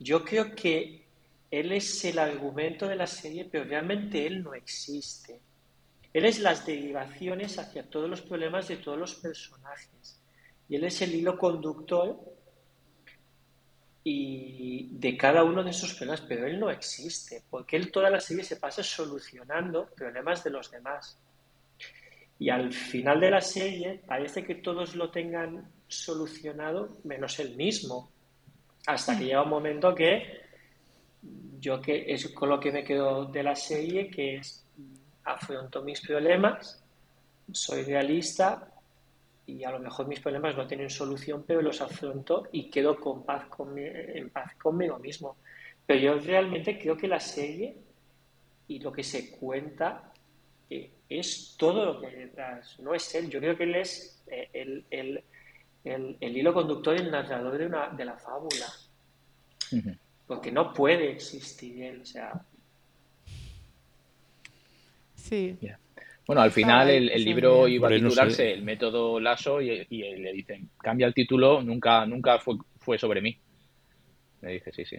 [0.00, 1.06] yo creo que
[1.52, 5.40] él es el argumento de la serie, pero realmente él no existe.
[6.12, 10.20] Él es las derivaciones hacia todos los problemas de todos los personajes.
[10.68, 12.18] Y él es el hilo conductor
[14.04, 18.20] y de cada uno de esos problemas, pero él no existe, porque él toda la
[18.20, 21.18] serie se pasa solucionando problemas de los demás.
[22.38, 28.10] Y al final de la serie parece que todos lo tengan solucionado menos él mismo.
[28.86, 30.40] Hasta que llega un momento que
[31.60, 34.66] yo que es con lo que me quedo de la serie, que es
[35.24, 36.82] afronto mis problemas,
[37.52, 38.68] soy realista
[39.46, 43.24] y a lo mejor mis problemas no tienen solución, pero los afronto y quedo con
[43.24, 43.46] paz
[43.76, 45.36] en paz conmigo mismo.
[45.86, 47.76] Pero yo realmente creo que la serie
[48.68, 50.12] y lo que se cuenta
[51.18, 53.28] es todo lo que hay detrás, no es él.
[53.28, 54.48] Yo creo que él es eh,
[54.90, 55.24] el,
[56.20, 58.66] hilo conductor y el narrador de, una, de la fábula.
[60.26, 62.44] Porque no puede existir él, o sea.
[65.32, 65.56] Sí.
[66.26, 71.06] Bueno, al final el, libro iba a titularse El método Lasso y, le dicen, cambia
[71.06, 73.38] el título, nunca, nunca fue, fue sobre mí.
[74.42, 74.98] Me dice, sí, sí.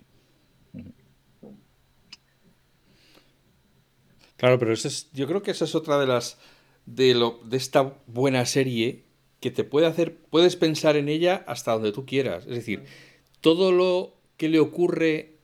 [4.37, 6.39] Claro, pero es, yo creo que esa es otra de las
[6.87, 9.03] de, lo, de esta buena serie
[9.39, 12.47] que te puede hacer, puedes pensar en ella hasta donde tú quieras.
[12.47, 12.85] Es decir,
[13.39, 15.35] todo lo que le ocurre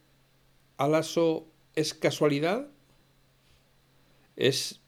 [0.78, 2.70] a Lasso es casualidad,
[4.36, 4.78] es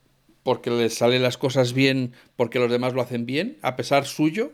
[0.43, 4.53] porque le salen las cosas bien, porque los demás lo hacen bien, a pesar suyo,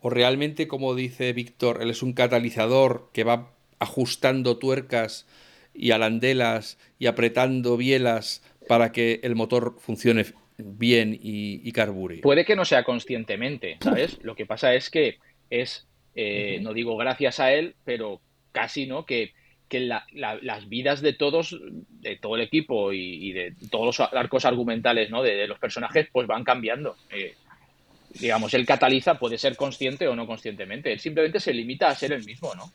[0.00, 5.26] o realmente, como dice Víctor, él es un catalizador que va ajustando tuercas
[5.74, 10.24] y alandelas y apretando bielas para que el motor funcione
[10.58, 12.18] bien y, carbure.
[12.18, 14.18] Puede que no sea conscientemente, ¿sabes?
[14.22, 15.18] Lo que pasa es que
[15.50, 18.20] es, eh, no digo gracias a él, pero
[18.52, 19.04] casi, ¿no?
[19.04, 19.32] Que,
[19.70, 25.22] las vidas de todos, de todo el equipo y, de todos los arcos argumentales, ¿no?
[25.22, 26.96] De, los personajes, pues van cambiando.
[27.10, 27.34] Eh,
[28.10, 30.92] digamos, él cataliza, puede ser consciente o no conscientemente.
[30.92, 32.70] Él simplemente se limita a ser el mismo, ¿no?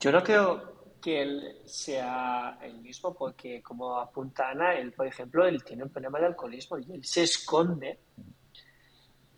[0.00, 5.46] Yo no creo que él sea el mismo porque, como apunta Ana, él, por ejemplo,
[5.46, 7.98] él tiene un problema de alcoholismo y él se esconde.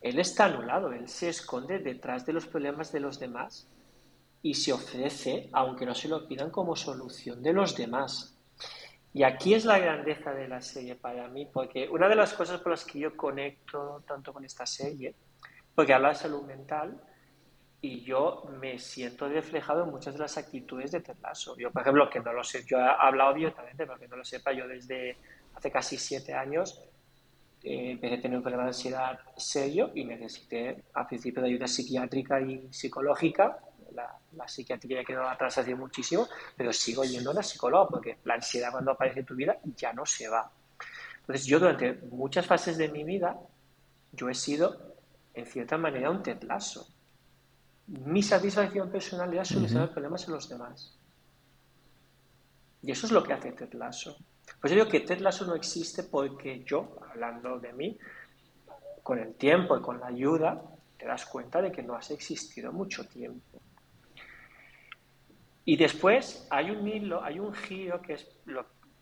[0.00, 3.68] Él está anulado, él se esconde detrás de los problemas de los demás
[4.42, 8.36] y se ofrece, aunque no se lo pidan, como solución de los demás.
[9.12, 12.60] Y aquí es la grandeza de la serie para mí, porque una de las cosas
[12.60, 15.14] por las que yo conecto tanto con esta serie,
[15.74, 17.00] porque habla de salud mental,
[17.80, 21.16] y yo me siento reflejado en muchas de las actitudes de Ted
[21.56, 24.24] Yo, por ejemplo, que no lo sé, yo he hablado abiertamente, pero que no lo
[24.24, 25.16] sepa, yo desde
[25.54, 26.82] hace casi siete años
[27.62, 31.68] eh, empecé a tener un problema de ansiedad serio y necesité al principio de ayuda
[31.68, 33.58] psiquiátrica y psicológica.
[33.94, 38.34] La, la psiquiatría quedó atrás hace muchísimo, pero sigo yendo a la psicóloga porque la
[38.34, 40.50] ansiedad cuando aparece en tu vida ya no se va.
[41.20, 43.38] Entonces yo durante muchas fases de mi vida,
[44.12, 44.94] yo he sido
[45.34, 46.42] en cierta manera un Ted
[47.88, 50.94] mi satisfacción personal era solucionar problemas en los demás.
[52.82, 54.16] Y eso es lo que hace Ted Lasso.
[54.60, 57.98] Pues yo digo que Ted Lasso no existe porque yo, hablando de mí,
[59.02, 60.62] con el tiempo y con la ayuda,
[60.98, 63.57] te das cuenta de que no has existido mucho tiempo.
[65.68, 68.26] Y después hay un hilo, hay un giro que es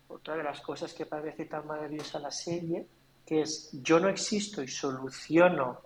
[0.09, 2.85] otra de las cosas que parece tan maravillosa la serie,
[3.25, 5.79] que es yo no existo y soluciono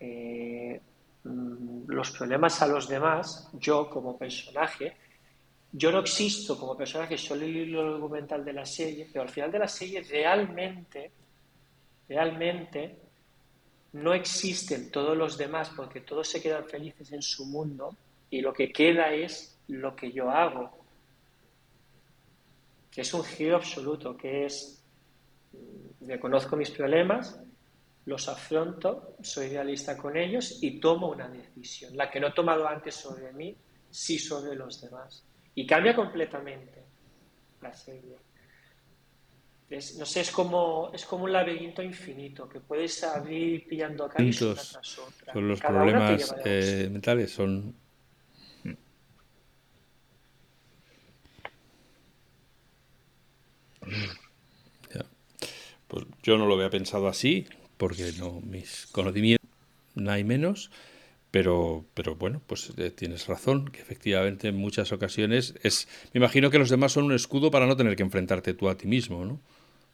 [0.00, 0.80] eh,
[1.24, 4.96] mm, los problemas a los demás, yo como personaje,
[5.72, 9.52] yo no existo como personaje, solo el hilo argumental de la serie, pero al final
[9.52, 11.12] de la serie realmente,
[12.08, 12.98] realmente
[13.92, 17.94] no existen todos los demás porque todos se quedan felices en su mundo
[18.30, 20.70] y lo que queda es lo que yo hago,
[22.90, 24.82] que es un giro absoluto, que es,
[25.52, 27.40] mm, reconozco mis problemas,
[28.06, 32.66] los afronto, soy realista con ellos y tomo una decisión, la que no he tomado
[32.66, 33.54] antes sobre mí,
[33.90, 35.24] sí sobre los demás.
[35.54, 36.84] Y cambia completamente
[37.60, 38.16] la serie.
[39.98, 44.42] no sé, es como, es como un laberinto infinito que puedes abrir pillando una tras
[44.98, 45.32] otra.
[45.32, 47.74] Son los problemas eh, mentales, son
[55.88, 59.48] Pues yo no lo había pensado así, porque no mis conocimientos
[59.94, 60.70] no hay menos,
[61.30, 65.88] pero, pero bueno, pues eh, tienes razón, que efectivamente en muchas ocasiones es.
[66.12, 68.76] Me imagino que los demás son un escudo para no tener que enfrentarte tú a
[68.76, 69.40] ti mismo, ¿no?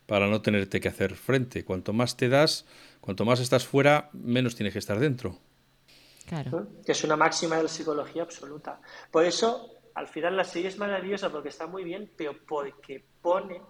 [0.06, 1.64] Para no tenerte que hacer frente.
[1.64, 2.66] Cuanto más te das,
[3.00, 5.38] cuanto más estás fuera, menos tienes que estar dentro.
[6.26, 6.68] Claro.
[6.84, 8.80] Que es una máxima de la psicología absoluta.
[9.10, 13.60] Por eso, al final la serie es maravillosa porque está muy bien, pero porque pone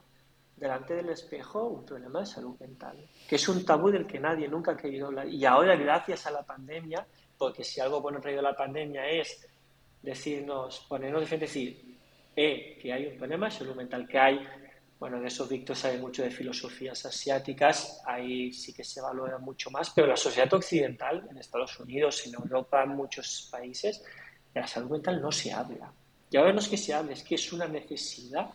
[0.63, 2.97] delante del espejo un problema de salud mental,
[3.29, 5.29] que es un tabú del que nadie nunca ha querido hablar.
[5.29, 7.05] Y ahora, gracias a la pandemia,
[7.37, 9.45] porque si algo bueno ha traído la pandemia es
[10.01, 11.99] decirnos, ponernos de frente, decir,
[12.37, 14.47] eh, que hay un problema de salud mental, que hay,
[15.01, 19.69] bueno, de eso Víctor sabe mucho de filosofías asiáticas, ahí sí que se valora mucho
[19.69, 24.01] más, pero la sociedad occidental, en Estados Unidos, en Europa, en muchos países,
[24.55, 25.93] de la salud mental no se habla.
[26.31, 28.49] Y ahora no es que se hable, es que es una necesidad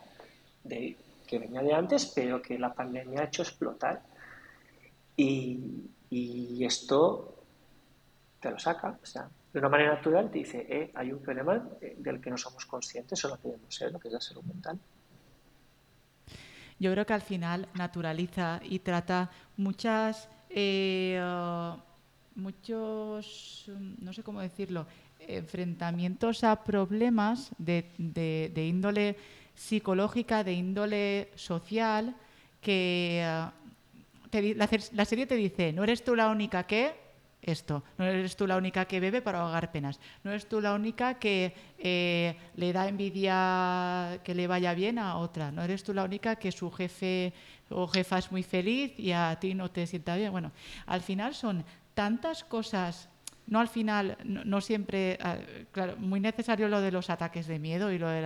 [0.63, 0.95] de
[1.27, 4.01] que venía de antes, pero que la pandemia ha hecho explotar.
[5.15, 5.83] Y,
[6.63, 7.43] esto
[8.39, 11.65] te lo saca, o sea, de una manera natural te dice, eh, hay un problema
[11.81, 14.43] eh, del que no somos conscientes o no podemos ser, lo que es la salud
[14.43, 14.77] mental.
[16.79, 21.19] Yo creo que al final naturaliza y trata muchas, eh,
[22.35, 24.87] muchos, no sé cómo decirlo,
[25.19, 29.15] enfrentamientos a problemas de índole
[29.57, 32.15] psicológica de índole social
[32.61, 33.23] que
[34.31, 37.07] eh, la, serie te dice, no eres tú la única que
[37.41, 40.73] esto, no eres tú la única que bebe para ahogar penas, no eres tú la
[40.73, 45.93] única que eh, le da envidia que le vaya bien a otra, no eres tú
[45.93, 47.33] la única que su jefe
[47.69, 50.31] o jefa es muy feliz y a ti no te sienta bien.
[50.31, 50.51] Bueno,
[50.85, 53.09] al final son tantas cosas
[53.47, 55.37] no al final, no, siempre, ah,
[55.71, 58.21] claro, muy necesario lo de los ataques de miedo y lo de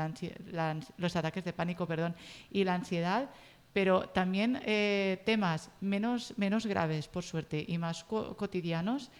[0.97, 2.15] los ataques de pánico, perdón,
[2.51, 3.29] y la ansiedad,
[3.73, 9.11] pero también eh, temas menos, menos graves, por suerte, y más cotidianos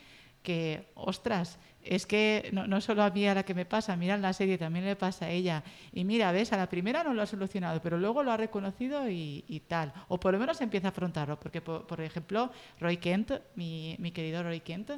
[0.43, 4.21] que, ostras, es que no, solo a mí a la que me pasa, mira en
[4.21, 5.63] la serie también le pasa a ella.
[5.93, 9.09] Y mira, ves, a la primera no lo ha solucionado, pero luego lo ha reconocido
[9.09, 9.93] y, tal.
[10.07, 14.43] O por lo menos empieza a afrontarlo, porque, por, ejemplo, Roy Kent, mi, mi querido
[14.43, 14.91] Roy Kent,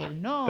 [0.00, 0.46] él no,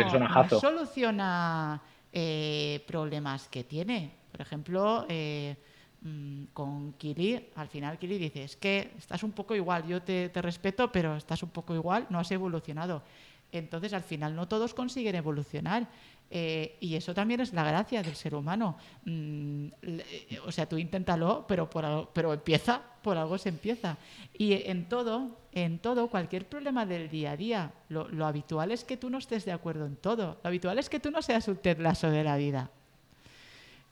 [0.61, 1.81] soluciona
[2.13, 4.13] eh, problemas que tiene.
[4.31, 5.57] Por ejemplo, eh,
[6.03, 10.29] mm, con Kili, al final Kili dice, es que estás un poco igual, yo te,
[10.29, 13.03] te respeto, pero estás un poco igual, no has evolucionado.
[13.53, 15.87] Entonces, al final, no todos consiguen evolucionar.
[16.35, 18.79] Eh, y eso también es la gracia del ser humano.
[19.05, 19.67] Mm,
[20.47, 23.99] o sea, tú inténtalo, pero, por pero empieza, por algo se empieza.
[24.33, 28.97] Y en todo, en todo, cualquier problema del día a día, lo, habitual es que
[28.97, 30.39] tú no estés de acuerdo en todo.
[30.43, 32.71] Lo habitual es que tú no seas un Ted de la vida.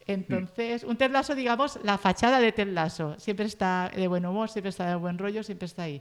[0.06, 2.74] Entonces, un Ted digamos, la fachada de Ted
[3.18, 6.00] Siempre está de buen humor, siempre está de buen rollo, siempre está ahí.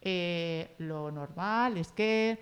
[0.00, 2.38] Eh, lo normal es que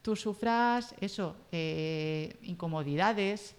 [0.00, 3.54] tú sufras eso, eh, incomodidades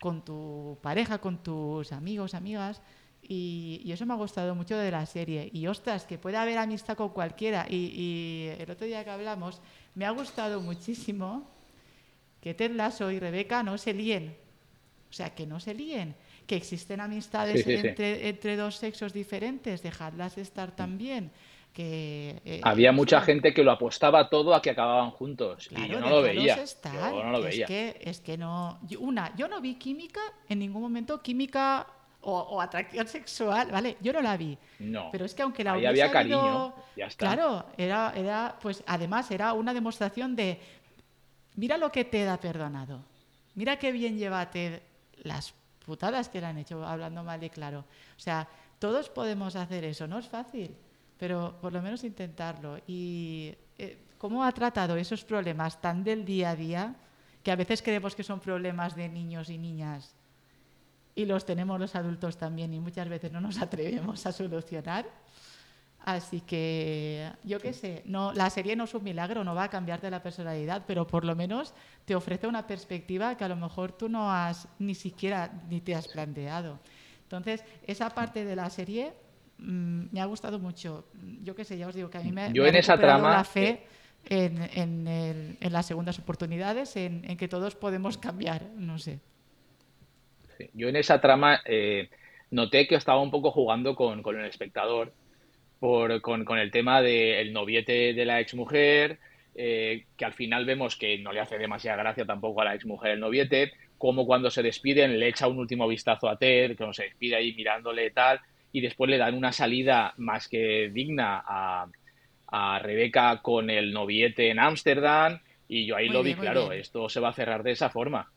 [0.00, 2.80] con tu pareja, con tus amigos, amigas.
[3.28, 5.50] Y, eso me ha gustado mucho de la serie.
[5.52, 7.66] Y ostras, que puede haber amistad con cualquiera.
[7.68, 9.60] Y, el otro día que hablamos,
[9.94, 11.48] me ha gustado muchísimo
[12.40, 14.34] que Ted Lasso y Rebeca no se líen.
[15.10, 16.14] O sea, que no se líen.
[16.46, 21.30] Que existen amistades entre, entre, dos sexos diferentes, dejadlas estar también.
[21.80, 26.08] Eh, Había mucha gente que lo apostaba todo a que acababan juntos y yo no
[26.08, 26.58] lo veía.
[26.92, 27.66] no lo veía.
[27.66, 28.80] Es que, es que no.
[28.98, 31.86] Una, yo no vi química en ningún momento, química
[32.28, 33.96] o, atracción sexual, ¿vale?
[34.00, 34.56] Yo no la vi.
[34.78, 35.10] No.
[35.10, 37.26] Pero es que aunque la Ahí había cariño, ya está.
[37.26, 40.60] Claro, era, era, pues además era una demostración de
[41.56, 43.00] mira lo que te da perdonado.
[43.54, 44.82] Mira qué bien llévate
[45.24, 45.54] las
[45.84, 47.80] putadas que le han hecho, hablando mal y claro.
[48.16, 48.46] O sea,
[48.78, 50.76] todos podemos hacer eso, no es fácil,
[51.18, 52.78] pero por lo menos intentarlo.
[52.86, 56.94] Y eh, cómo ha tratado esos problemas tan del día a día,
[57.42, 60.14] que a veces creemos que son problemas de niños y niñas,
[61.20, 65.06] y los tenemos los adultos también, y muchas veces no nos atrevemos a solucionar.
[66.04, 69.68] Así que, yo qué sé, no, la serie no es un milagro, no va a
[69.68, 71.74] cambiarte la personalidad, pero por lo menos
[72.06, 75.94] te ofrece una perspectiva que a lo mejor tú no has ni siquiera ni te
[75.94, 76.78] has planteado.
[77.24, 79.12] Entonces, esa parte de la serie
[79.58, 81.04] mm, me ha gustado mucho.
[81.42, 82.96] Yo qué sé, ya os digo que a mí me, Yo me en ha esa
[82.96, 83.86] trama, la fe
[84.24, 89.18] en, en, el- en las segundas oportunidades, en, en que todos podemos cambiar, no sé.
[90.58, 90.68] Sí.
[90.74, 92.10] Yo en esa trama eh,
[92.50, 95.12] noté que estaba un poco jugando con, con el espectador,
[95.78, 99.18] por, con, con el tema del noviete de la exmujer,
[99.54, 103.12] eh, que al final vemos que no le hace demasiada gracia tampoco a la exmujer
[103.12, 107.04] el noviete, como cuando se despiden le echa un último vistazo a Ted, que se
[107.04, 108.40] despide ahí mirándole y tal,
[108.72, 111.86] y después le dan una salida más que digna a,
[112.48, 116.80] a Rebeca con el noviete en Ámsterdam, y yo ahí Muy lo vi claro, bien.
[116.80, 118.30] esto se va a cerrar de esa forma.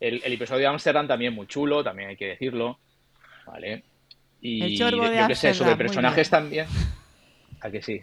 [0.00, 2.78] El, el episodio de Ámsterdam también muy chulo, también hay que decirlo.
[3.46, 3.82] ¿Vale?
[4.40, 6.66] Y El chorbo de yo qué sé, sobre personajes también.
[7.60, 8.00] ¿A que sí?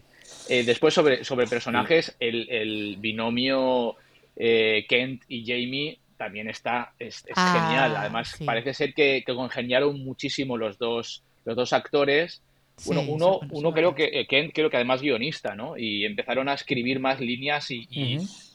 [0.50, 3.96] Eh, después sobre, sobre personajes, el, el binomio
[4.36, 7.96] eh, Kent y Jamie también está, es, es Ah, genial.
[7.96, 8.44] Además, sí.
[8.44, 12.42] parece ser que, que congeniaron muchísimo los dos, los dos actores.
[12.86, 15.78] Bueno, Sí, uno, uno creo que eh, Kent creo que además guionista, ¿no?
[15.78, 17.88] Y empezaron a escribir más líneas y,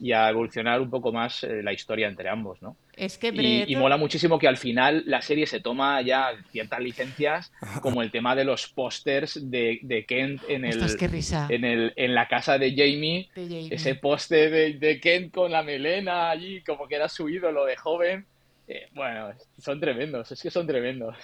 [0.01, 2.77] y- a evolucionar un poco más eh, la historia entre ambos, ¿no?
[3.01, 6.33] Es que Y, Brett, y mola muchísimo que al final la serie se toma ya
[6.51, 11.09] ciertas licencias, como el tema de los pósters de, de Kent en el, Ostras, qué
[11.09, 11.47] risa.
[11.49, 13.31] en el, en la casa de Jamie.
[13.35, 13.69] de Jamie.
[13.75, 17.77] Ese póster de, de Kent con la melena allí, como que era su ídolo de
[17.77, 18.27] joven.
[18.69, 21.17] Eh, bueno, son tremendos, es que son tremendos.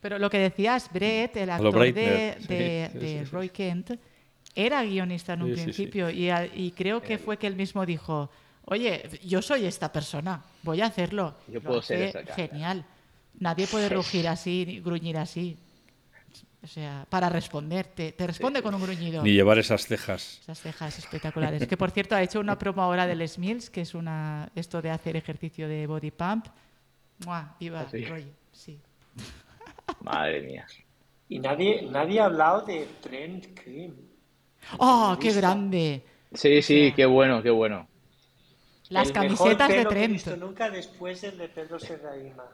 [0.00, 3.30] Pero lo que decías, Brett, el actor de, Breitner, sí, de- sí, de sí, sí.
[3.32, 3.90] Roy Kent,
[4.54, 5.64] era guionista en un Sí, sí, sí.
[5.64, 8.30] principio y, y creo que fue que él mismo dijo,
[8.66, 11.34] oye, yo soy esta persona, voy a hacerlo.
[11.48, 12.34] Yo Lo puedo ser esa cara.
[12.34, 12.84] Genial.
[13.38, 15.56] Nadie puede rugir así, ni gruñir así.
[16.62, 19.24] O sea, para responder, te, responde con un gruñido.
[19.24, 20.38] Ni llevar esas cejas.
[20.42, 21.66] Esas cejas espectaculares.
[21.66, 24.90] Que por cierto ha hecho una promo ahora del Smills, que es una esto de
[24.90, 26.46] hacer ejercicio de body pump.
[27.26, 27.56] ¡Mua!
[27.58, 28.04] Viva ¿Ah, sí?
[28.04, 28.26] Roy.
[28.52, 28.78] Sí.
[30.02, 30.66] Madre mía.
[31.28, 33.94] Y nadie, nadie ha hablado de Trent Cream.
[34.78, 36.04] ¡Oh, qué grande!
[36.32, 37.88] Sí, sí, qué bueno, qué bueno.
[38.92, 40.12] Las El mejor camisetas de pelo que he Trent.
[40.12, 42.44] visto nunca después del de Pedro Serraima.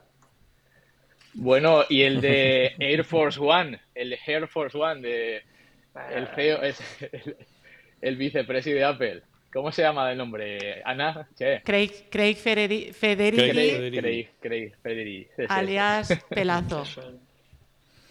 [1.33, 5.43] Bueno, y el de Air Force One, el de Air Force One, de,
[6.13, 7.37] el CEO, es el,
[8.01, 9.23] el vicepresidente de Apple.
[9.53, 10.81] ¿Cómo se llama el nombre?
[10.85, 11.27] ¿Ana?
[11.35, 11.61] Che.
[11.63, 16.83] Craig, Craig Federighi, Craig- Craig, Craig, alias Pelazo.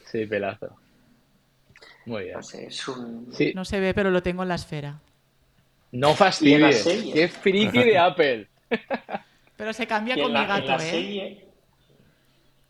[0.04, 0.76] Sí, pelazo.
[2.06, 2.34] Muy bien.
[2.36, 3.28] No sé, es un...
[3.32, 5.00] Sí, No se ve, pero lo tengo en la esfera.
[5.92, 6.82] No fastidies.
[6.82, 7.12] serie.
[7.12, 8.48] Qué friki de Apple.
[9.56, 10.90] Pero se cambia con la, mi en gato, la ¿eh?
[10.90, 11.48] serie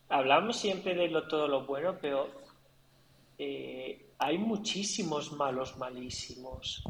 [0.08, 2.28] hablamos siempre de lo, todo lo bueno, pero
[3.38, 6.82] eh, hay muchísimos malos malísimos.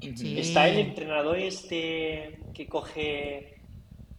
[0.00, 0.38] Sí.
[0.38, 3.61] Está el entrenador este que coge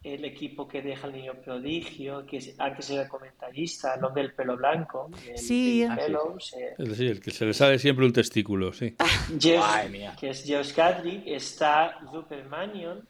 [0.03, 4.33] el equipo que deja el niño prodigio, que es- antes era comentarista, el hombre del
[4.33, 5.81] pelo blanco, el, Sí.
[5.83, 5.97] el Ah,
[6.39, 6.55] sí.
[6.59, 8.95] Eh, Es decir, el que se le sale siempre un testículo, sí.
[9.39, 10.15] Jeff- Madre mía.
[10.19, 13.07] que es Josh Gadrick, está Rupert Mannion,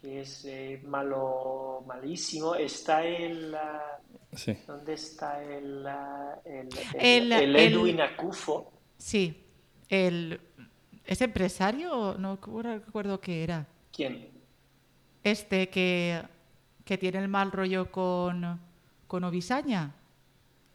[0.00, 3.54] que es eh, malo, malísimo, está el...
[3.54, 3.98] ah,
[4.34, 4.56] sí.
[4.66, 6.68] ¿Dónde está el, ah, el,
[6.98, 8.72] El- el, el el- Edwin Acufo?
[8.98, 9.44] Sí.
[9.88, 10.40] El,
[11.04, 12.16] ¿Es empresario?
[12.18, 13.66] No recuerdo qué era.
[13.92, 14.28] ¿Quién?
[15.24, 16.22] Este que,
[16.84, 18.58] que tiene el mal rollo con,
[19.06, 19.92] con Obisaña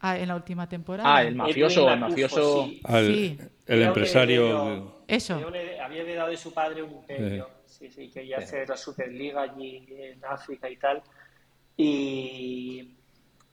[0.00, 1.16] ah, en la última temporada.
[1.16, 2.66] Ah, el mafioso, el mafioso.
[2.68, 2.80] sí.
[2.84, 3.38] Al- Sí.
[3.40, 4.94] El Creo que empresario.
[5.08, 5.34] Eso.
[5.34, 7.48] Había heredado- Había heredado de su padre un imperio.
[7.66, 11.02] Sí, sí, quería hacer la Superliga allí en África y tal.
[11.76, 12.94] Y,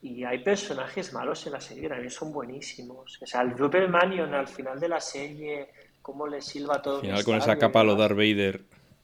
[0.01, 3.19] y hay personajes malos en la serie, también son buenísimos.
[3.21, 5.69] O sea, el Rupert Mannion al final de la serie,
[6.01, 7.95] cómo le silba todo Al final con esa capa a lo.
[7.95, 8.61] Darth Vader.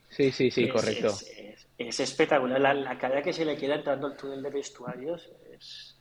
[0.10, 1.08] Sí, sí, sí, Es- correcto.
[1.08, 1.39] Es,
[1.80, 2.60] es- es espectacular.
[2.62, 5.28] La, la cara que se le queda entrando al túnel de vestuarios
[5.58, 5.96] es...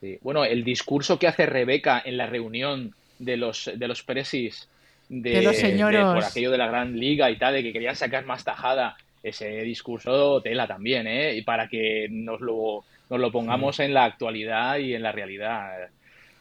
[0.00, 0.18] Sí.
[0.20, 4.68] Bueno, el discurso que hace Rebeca en la reunión de los, de los presis
[5.08, 6.14] de, De los señoros.
[6.14, 9.48] por aquello de la Gran Liga y tal, de que querían sacar más tajada, ese
[9.62, 11.34] discurso tela también, ¿eh?
[11.34, 15.88] Y para que nos lo, nos lo pongamos en la actualidad y en la realidad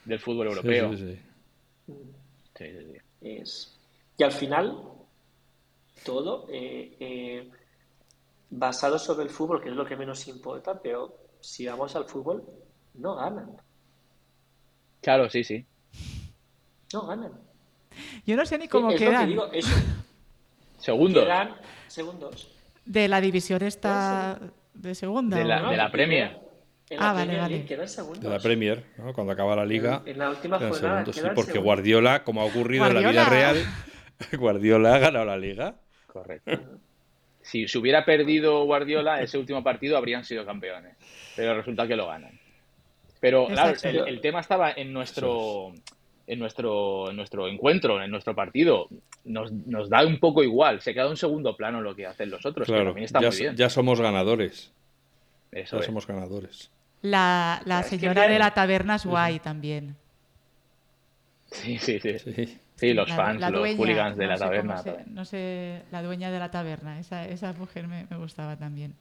[0.03, 0.97] del fútbol Sí, europeo.
[0.97, 1.93] sí, sí.
[2.57, 2.85] Sí, sí,
[3.21, 3.29] sí.
[3.39, 3.69] es...
[4.17, 4.77] Y al final,
[6.05, 7.47] todo eh, eh,
[8.55, 12.43] basado sobre el fútbol, que es lo que menos importa, pero si vamos al fútbol,
[12.95, 13.51] no ganan.
[15.01, 15.65] Claro, sí, sí.
[16.93, 17.31] No ganan.
[18.25, 19.29] Yo no sé ni cómo Es lo que quedan.
[19.29, 19.49] digo,
[20.79, 21.23] Segundos.
[21.23, 21.55] quedan
[21.87, 22.49] segundos.
[22.85, 24.39] De la división esta
[24.73, 25.37] de segunda.
[25.37, 26.39] De la- de la Premier.
[26.89, 27.53] En la Ah, vale, Premier vale.
[27.55, 28.21] League quedan segundos.
[28.23, 29.13] De la Premier, ¿no?
[29.13, 30.01] cuando acaba la liga.
[30.05, 31.63] En la última quedan jornada segundos, sí, porque segundos.
[31.63, 33.57] Guardiola, como ha ocurrido en la vida real,
[34.39, 35.75] Guardiola ha ganado la liga.
[36.07, 36.51] Correcto.
[37.43, 40.95] Si se hubiera perdido Guardiola, ese último partido habrían sido campeones.
[41.35, 42.39] Pero resulta que lo ganan.
[43.19, 45.73] Pero claro, el, el tema estaba en nuestro,
[46.27, 48.87] en nuestro, en nuestro encuentro, en nuestro partido.
[49.25, 50.81] Nos, nos da un poco igual.
[50.81, 52.65] Se queda en segundo plano lo que hacen los otros.
[52.65, 53.55] que Claro, también está ya, muy bien.
[53.55, 54.71] ya somos ganadores.
[55.51, 55.85] Eso Ya es.
[55.85, 56.71] somos ganadores.
[57.01, 59.95] La, la Es que señora de la taberna es guay también.
[61.51, 62.17] Sí, sí, sí.
[62.19, 62.57] Sí.
[62.83, 64.77] Sí, los La- fans, la los hooligans de no la taberna.
[64.79, 66.99] se- no sé, la dueña de la taberna.
[66.99, 68.93] Esa, esa mujer me, me gustaba también.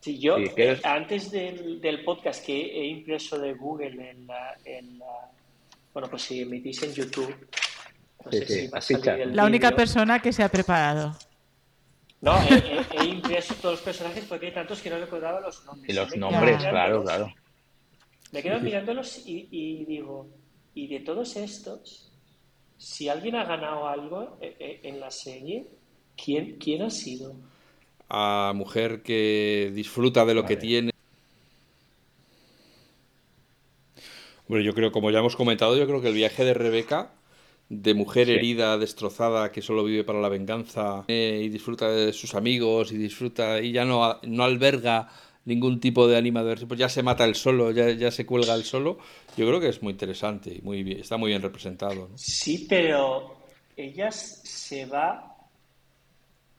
[0.00, 4.56] Sí, yo Sí, eh, antes del, del podcast que he impreso de Google en la,
[4.64, 5.30] en la-
[5.92, 7.34] bueno, pues si emitís en YouTube,
[8.24, 10.48] no Sí, sé sí, si va a salir el La única persona que se ha
[10.48, 11.14] preparado.
[12.20, 15.64] No, he, he- he impreso todos los personajes porque hay tantos que no recordaba los
[15.66, 15.90] nombres.
[15.90, 17.34] Y los Me he nombres, quedado claro, mirándolos- claro.
[18.32, 20.28] Me quedo mirándolos y, y digo,
[20.74, 22.07] y de todos estos,
[22.78, 25.66] si alguien ha ganado algo eh, eh, en la serie,
[26.16, 27.34] ¿quién, quién ha sido?
[28.10, 30.90] A mujer que disfruta de lo que tiene.
[34.46, 37.12] Bueno, yo creo, como ya hemos comentado, yo creo que el viaje de Rebeca,
[37.68, 38.32] de mujer Sí.
[38.32, 42.96] herida, destrozada, que solo vive para la venganza eh, y disfruta de sus amigos y
[42.96, 45.08] disfruta y ya no, no alberga
[45.48, 48.64] ningún tipo de animador, pues ya se mata el solo, ya, ya se cuelga el
[48.64, 48.98] solo.
[49.36, 52.08] Yo creo que es muy interesante y muy bien, está muy bien representado.
[52.08, 52.18] ¿no?
[52.18, 53.38] Sí, pero
[53.76, 55.34] ella se va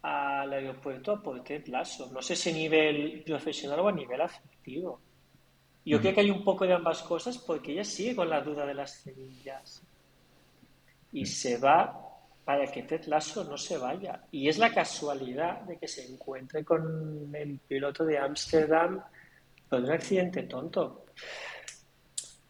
[0.02, 2.10] al aeropuerto a por Ted Lasso.
[2.12, 5.00] No sé si a nivel profesional o a nivel afectivo.
[5.86, 8.66] Yo creo que hay un poco de ambas cosas porque ella sigue con la duda
[8.66, 9.82] de las cerillas.
[11.12, 12.09] Y se va
[12.50, 14.24] para que Ted Lasso no se vaya.
[14.32, 19.00] Y es la casualidad de que se encuentre con el piloto de Ámsterdam
[19.70, 21.06] por un accidente tonto.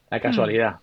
[0.10, 0.78] La casualidad.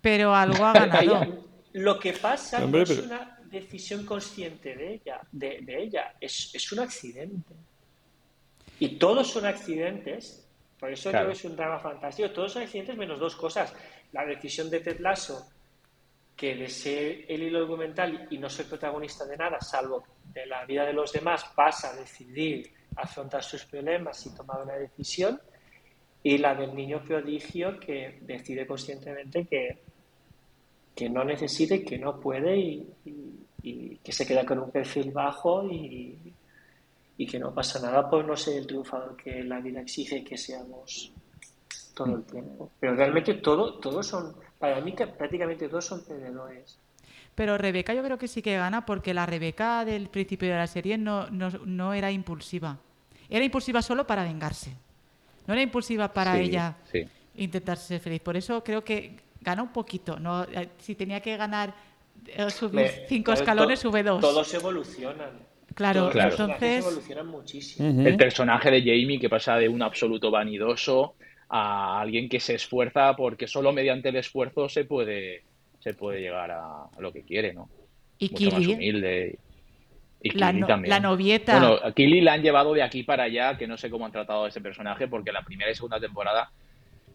[0.00, 1.44] Pero algo ha ganado.
[1.72, 6.14] Lo que pasa Hombre, no es pero- una decisión consciente de ella, de, de ella,
[6.20, 7.52] es, es un accidente.
[8.78, 10.46] Y todos son accidentes,
[10.78, 11.24] por eso Claro.
[11.26, 13.74] creo que es un drama fantástico, todos son accidentes menos dos cosas.
[14.12, 15.48] La decisión de Ted Lasso,
[16.36, 20.64] que de ser el hilo argumental y no ser protagonista de nada, salvo de la
[20.66, 25.40] vida de los demás, pasa a decidir afrontar sus problemas y tomar una decisión.
[26.22, 29.78] Y la del niño prodigio que decide conscientemente que,
[30.94, 32.86] que no necesita y que no puede y,
[34.02, 36.32] que se queda con un perfil bajo y,
[37.18, 40.36] y que no pasa nada por no ser el triunfador que la vida exige que
[40.36, 41.12] seamos
[41.94, 42.70] todo el tiempo.
[42.78, 46.78] Pero realmente todo, todos son, para mí que prácticamente todos son perdedores.
[47.34, 50.66] Pero Rebeca yo creo que sí que gana porque la Rebeca del principio de la
[50.66, 52.78] serie no, no, no era impulsiva.
[53.28, 54.72] Era impulsiva solo para vengarse.
[55.46, 57.04] No era impulsiva para Sí, ella sí.
[57.36, 58.20] intentar ser feliz.
[58.20, 60.18] Por eso creo que gana un poquito.
[60.18, 61.74] No, Eh, si tenía que ganar
[62.26, 64.20] eh, subir Me- cinco claro, escalones, to- sube dos.
[64.20, 65.30] Todos evolucionan.
[65.74, 66.30] Claro, Todos Claro.
[66.30, 68.08] entonces evolucionan muchísimo.
[68.08, 71.16] El personaje de Jamie que pasa de un absoluto vanidoso
[71.48, 75.44] a alguien que se esfuerza porque solo mediante el esfuerzo se puede,
[75.80, 77.70] se puede llegar a, a lo que quiere, ¿no?
[78.18, 79.38] y Mucho más Kili, humilde.
[80.20, 80.90] Y la, Kili no- también.
[80.90, 81.58] la novieta.
[81.58, 84.12] Bueno, a Kili la han llevado de aquí para allá, que no sé cómo han
[84.12, 86.50] tratado a ese personaje, porque la primera y segunda temporada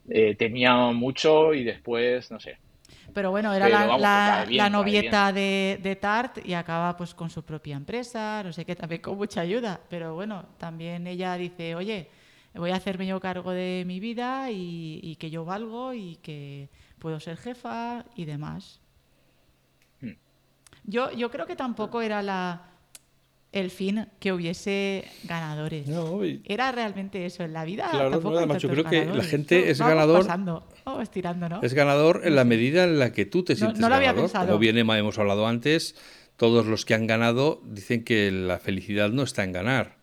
[0.10, 2.58] eh, tenía mucho y después, no sé.
[3.14, 6.96] Pero bueno, era Pero la, vamos, la- bien, la novieta de, de Tart y acaba
[6.96, 9.80] pues con su propia empresa, no sé qué, también con mucha ayuda.
[9.90, 12.08] Pero bueno, también ella dice, oye,
[12.60, 16.70] voy a hacerme yo cargo de mi vida y, y que yo valgo y que
[17.00, 18.80] puedo ser jefa y demás.
[20.02, 20.12] Hmm.
[20.84, 22.68] Yo, yo creo que tampoco era la
[23.54, 25.86] el fin que hubiese ganadores.
[25.88, 27.90] No, y- Era realmente eso en la vida.
[27.92, 31.62] Claro, tampoco no, tantos creo que la gente es vamos ganador- pasando, vamos tirando, ¿no?
[31.62, 34.48] Es ganador en la medida en la que tú te sientes no lo había pensado.
[34.48, 35.96] Como bien Emma hemos hablado antes,
[36.38, 39.98] todos los que han ganado dicen que la felicidad no está en ganar,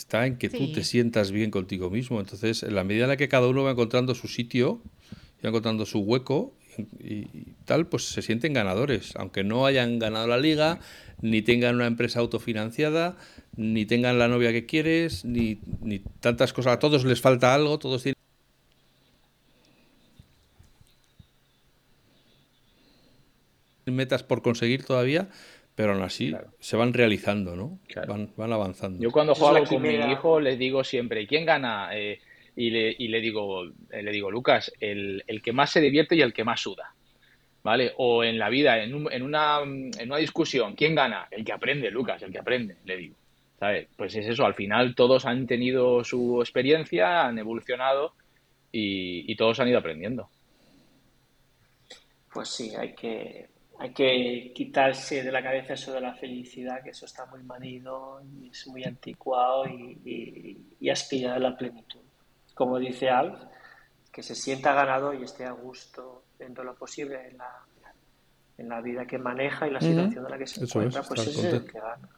[0.00, 2.20] está en que tú te sientas bien contigo mismo.
[2.20, 4.80] Entonces, en la medida en la que cada uno va encontrando su sitio,
[5.38, 6.54] y va encontrando su hueco
[6.98, 10.80] y, y tal, pues se sienten ganadores, aunque no hayan ganado la liga,
[11.20, 13.16] ni tengan una empresa autofinanciada,
[13.56, 16.74] ni tengan la novia que quieres, ni, ni tantas cosas.
[16.74, 18.16] A todos les falta algo, todos tienen
[23.86, 25.28] metas por conseguir todavía,
[25.80, 27.78] Pero aún así se van realizando, ¿no?
[28.06, 29.02] Van, van, avanzando.
[29.02, 31.88] Yo cuando juego con mi hijo les digo siempre, ¿quién gana?
[31.96, 32.20] Eh,
[32.54, 36.14] y, le, y le, digo, eh, le digo, Lucas, el, el, que más se divierte
[36.16, 36.94] y el que más suda.
[37.62, 37.94] ¿Vale?
[37.96, 41.28] O en la vida, en, un, en, una, en una discusión, ¿quién gana?
[41.30, 43.16] El que aprende, Lucas, el que aprende, le digo.
[43.58, 43.88] ¿Sabes?
[43.96, 48.12] Pues es eso, al final todos han tenido su experiencia, han evolucionado
[48.70, 50.28] y, y todos han ido aprendiendo.
[52.30, 53.48] Pues sí, hay que,
[53.80, 58.20] hay que quitarse de la cabeza eso de la felicidad, que eso está muy manido
[58.22, 62.00] y es muy anticuado y, y, aspirar a la plenitud.
[62.52, 63.40] Como dice Alf,
[64.12, 67.50] que se sienta ganado y esté a gusto dentro de lo posible en la,
[68.58, 71.48] en la vida que maneja y la situación en la que se encuentra, pues ese
[71.48, 72.08] es el que gana.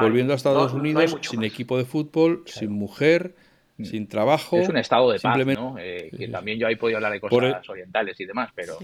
[0.00, 3.47] Volviendo a Estados Unidos, sin equipo de fútbol, sin mujer, mm.
[3.84, 4.58] Sin trabajo.
[4.58, 5.76] Es un estado de paz, ¿no?
[5.78, 8.78] Eh, que también yo ahí podido hablar de cosas orientales y demás, pero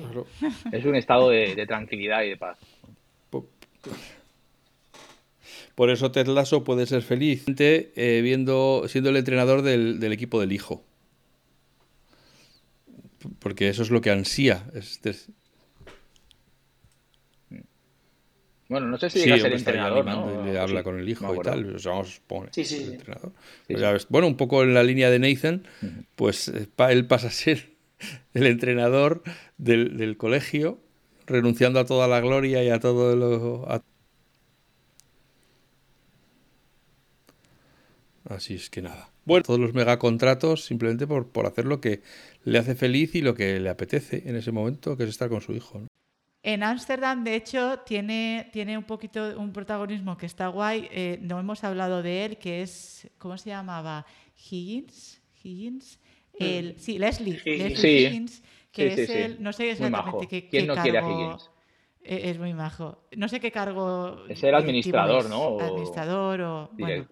[0.72, 2.58] es un estado de, tranquilidad y de paz.
[5.74, 10.40] Por, eso Ted Lasso puede ser feliz eh, viendo, siendo el entrenador del, del, equipo
[10.40, 10.84] del hijo.
[13.40, 14.66] Porque eso es lo que ansía.
[14.74, 15.00] Es,
[18.68, 20.48] Bueno, no sé si llega a ser entrenador, ¿no?
[20.48, 21.76] Y le habla con el hijo y tal.
[21.84, 22.92] vamos, pone, sí, sí.
[22.92, 23.32] Entrenador.
[23.66, 25.64] Pues bueno, un poco en la línea de Nathan,
[26.16, 27.70] pues eh, él pasa a ser
[28.34, 29.22] el entrenador
[29.58, 30.78] del, del, colegio,
[31.26, 33.68] renunciando a toda la gloria y a todo lo...
[38.26, 39.10] Así es que nada.
[39.26, 42.00] Bueno, todos los megacontratos simplemente por, por hacer lo que
[42.44, 45.42] le hace feliz y lo que le apetece en ese momento, que es estar con
[45.42, 45.80] su hijo.
[45.80, 45.86] ¿no?
[46.46, 50.88] En Ámsterdam, de hecho, tiene, tiene un poquito un protagonismo que está guay.
[50.92, 54.04] Eh, no hemos hablado de él, que es, ¿cómo se llamaba?
[54.50, 55.22] Higgins.
[55.42, 55.98] Higgins.
[56.38, 57.40] El, sí, Leslie.
[57.46, 61.50] Leslie Higgins, que es el, no sé exactamente qué, ¿Quién no cargo, quiere a Higgins?
[62.02, 62.98] E, es muy majo.
[63.16, 64.26] No sé qué cargo.
[64.28, 65.58] Es el administrador, ¿no?
[65.58, 66.70] Administrador o.
[66.72, 67.06] Bueno,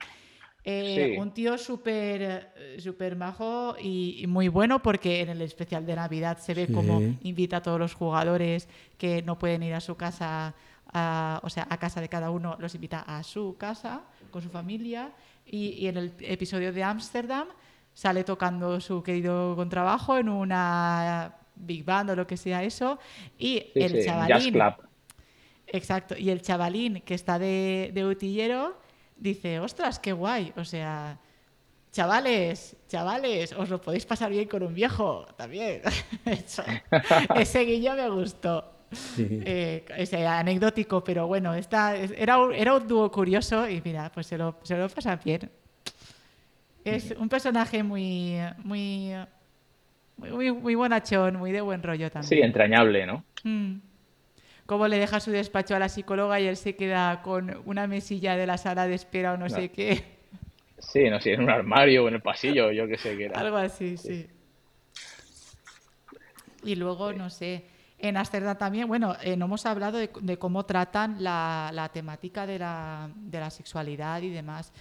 [0.65, 6.39] eh, un tío súper super majo y, muy bueno porque en el especial de Navidad
[6.39, 10.55] se ve como invita a todos los jugadores que no pueden ir a su casa,
[11.43, 15.11] o sea, a casa de cada uno, los invita a su casa con su familia.
[15.45, 17.49] Y, en el episodio de Ámsterdam
[17.93, 22.99] sale tocando su querido contrabajo en una big band o lo que sea eso.
[23.39, 24.59] Y el chavalín...
[25.67, 28.82] Exacto, y el chavalín que está de, de utillero
[29.23, 30.53] dice, ostras, qué guay.
[30.57, 31.19] O sea,
[31.91, 35.81] chavales, chavales, os lo podéis pasar bien con un viejo también.
[37.37, 38.69] ese guiño me gustó.
[39.17, 44.27] Eh, ese anecdótico, pero bueno, está, era, un, era un dúo curioso y mira, pues
[44.27, 45.51] se lo, se lo pasan bien.
[46.85, 49.13] Es un personaje muy, muy,
[50.19, 52.29] muy, muy bonachón, muy de buen rollo también.
[52.29, 53.25] Sí, entrañable, ¿no?
[53.45, 53.92] Mm
[54.67, 58.37] cómo le deja su despacho a la psicóloga y él se queda con una mesilla
[58.37, 60.05] de la sala de espera o no, sé qué.
[60.79, 63.41] Sí, no sé, en un armario o en el pasillo, yo qué sé qué era.
[63.41, 64.27] Algo así, sí.
[66.65, 67.65] Y luego, no sé,
[67.99, 73.11] en Amsterdam también, bueno, eh, no hemos hablado de, cómo tratan la, temática de la,
[73.15, 74.73] de la, sexualidad y demás.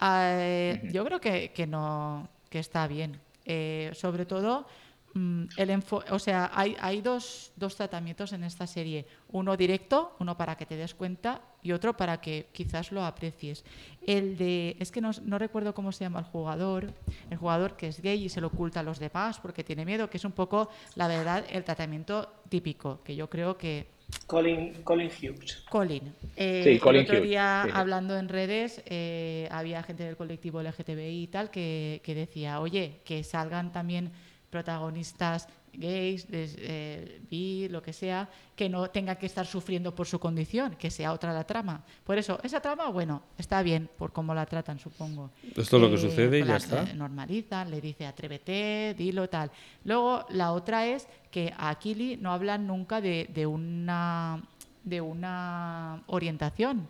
[0.00, 3.18] Eh, yo creo que, que, no, que está bien.
[3.44, 4.66] Eh, sobre todo
[5.14, 9.06] el o sea, hay, hay dos, dos, tratamientos en esta serie.
[9.28, 13.64] Uno directo, uno para que te des cuenta y otro para que quizás lo aprecies.
[14.06, 16.94] El de, es que no, no, recuerdo cómo se llama el jugador,
[17.30, 20.08] el jugador que es gay y se lo oculta a los demás porque tiene miedo,
[20.08, 23.88] que es un poco, la verdad, el tratamiento típico, que yo creo que...
[24.26, 25.64] Colin, Colin Hughes.
[25.70, 26.14] Colin.
[26.36, 31.50] Eh, el otro día, hablando en redes, eh, había gente del colectivo LGTBI y tal
[31.50, 34.12] que, que decía, oye, que salgan también
[34.52, 40.20] protagonistas gays, eh, bi, lo que sea, que no tengan que estar sufriendo por su
[40.20, 41.82] condición, que sea otra la trama.
[42.04, 45.30] Por eso, esa trama, bueno, está bien por cómo la tratan, supongo.
[45.56, 46.84] Esto es lo que eh, sucede y ya está.
[46.92, 49.50] Normalizan, le dice atrévete, dilo, tal.
[49.84, 54.42] Luego, la otra es que a Kili no hablan nunca de, de, una,
[54.84, 56.86] de una orientación.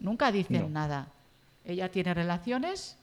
[0.00, 1.12] Nunca dicen nada.
[1.64, 2.96] Ella tiene relaciones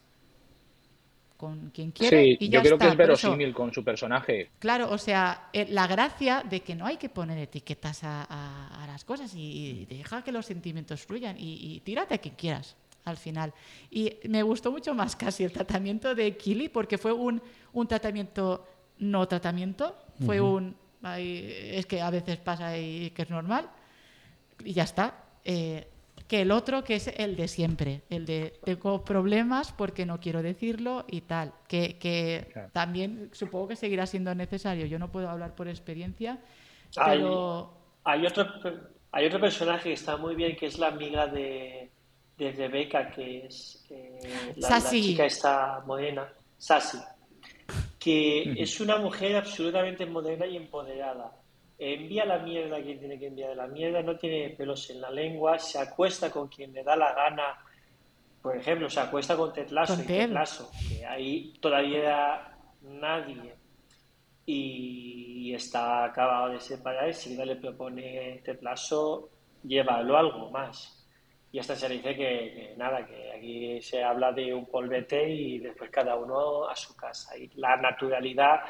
[1.38, 2.36] con quien quiere.
[2.38, 4.50] y ya yo creo que es verosímil con su personaje.
[4.58, 9.04] Claro, o sea, eh, la gracia de que no hay que poner etiquetas a, las
[9.04, 13.54] cosas y, deja que los sentimientos fluyan y, tírate a quien quieras al final.
[13.90, 17.40] Y me gustó mucho más casi el tratamiento de Kili porque fue un,
[17.72, 18.66] un tratamiento
[18.98, 20.74] no tratamiento, fue un...
[21.16, 23.70] es que a veces pasa y que es normal
[24.64, 25.24] y ya está.
[25.44, 25.86] Eh,
[26.28, 30.42] que el otro que es el de siempre, el de tengo problemas porque no quiero
[30.42, 34.84] decirlo y tal, que, también supongo que seguirá siendo necesario.
[34.86, 36.38] Yo no puedo hablar por experiencia,
[36.94, 37.74] pero...
[38.04, 38.46] Hay otro,
[39.12, 41.90] hay otro personaje que está muy bien, que es la amiga de,
[42.38, 46.98] de Rebeca, que es eh, la, chica esta moderna, Sassy,
[47.98, 51.32] que es una mujer absolutamente moderna y empoderada.
[51.78, 55.10] Envía la mierda a quien tiene que enviar la mierda, no tiene pelos en la
[55.10, 57.64] lengua, se acuesta con quien le da la gana.
[58.42, 63.54] Por ejemplo, se acuesta con Tetlaso y Tetlaso, que ahí todavía nadie
[64.50, 69.28] y está acabado de separar y si le propone Tetlaso,
[69.62, 71.06] llévalo algo más.
[71.52, 75.90] Y hasta se dice que, nada, que aquí se habla de un polvete y después
[75.90, 77.36] cada uno a su casa.
[77.36, 78.60] Y la naturalidad,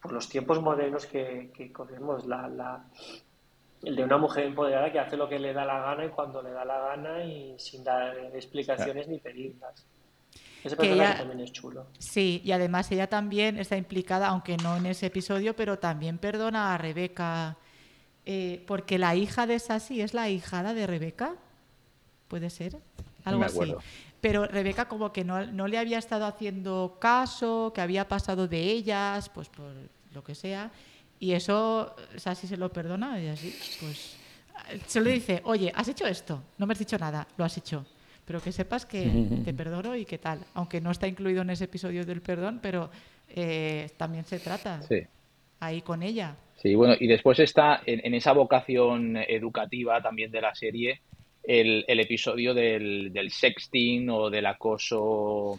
[0.00, 2.84] por los tiempos modernos que, corremos, la, la,
[3.82, 6.42] el de una mujer empoderada que hace lo que le da la gana y cuando
[6.42, 9.86] le da la gana y sin dar explicaciones ni pedirlas.
[10.62, 11.86] Ese personaje también es chulo.
[11.98, 16.74] Sí, y además ella también está implicada, aunque no en ese episodio, pero también perdona
[16.74, 17.56] a Rebeca
[18.26, 21.34] eh, porque la hija de Sassy es la hijada de Rebeca,
[22.28, 22.76] puede ser,
[23.24, 23.74] algo así.
[24.20, 29.28] Pero Rebeca como que no, le había estado haciendo caso, que había pasado de ellas,
[29.30, 29.72] pues por
[30.12, 30.70] lo que sea,
[31.18, 34.16] y eso Sassy se lo perdona y así, pues
[34.86, 37.86] se le dice, oye, has hecho esto, no me has dicho nada, lo has hecho.
[38.24, 39.08] Pero que sepas que
[39.44, 40.40] te perdono y qué tal.
[40.54, 42.90] Aunque no está incluido en ese episodio del perdón, pero
[43.28, 44.80] eh, también se trata
[45.58, 46.36] ahí con ella.
[46.56, 51.00] Sí, bueno, y después está en, esa vocación educativa también de la serie
[51.58, 55.58] el, episodio del, sexting o del acoso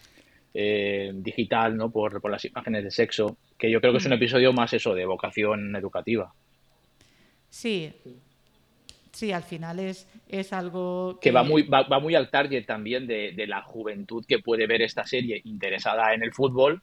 [0.53, 1.91] eh, digital, ¿no?
[1.91, 4.15] Por, las imágenes de sexo, que yo creo que es un mm.
[4.15, 6.33] episodio más eso, de vocación educativa.
[7.49, 7.91] Sí,
[9.11, 13.33] sí, al final es, es algo que, va, muy, va, muy al target también de,
[13.33, 16.81] de la juventud que puede ver esta serie interesada en el fútbol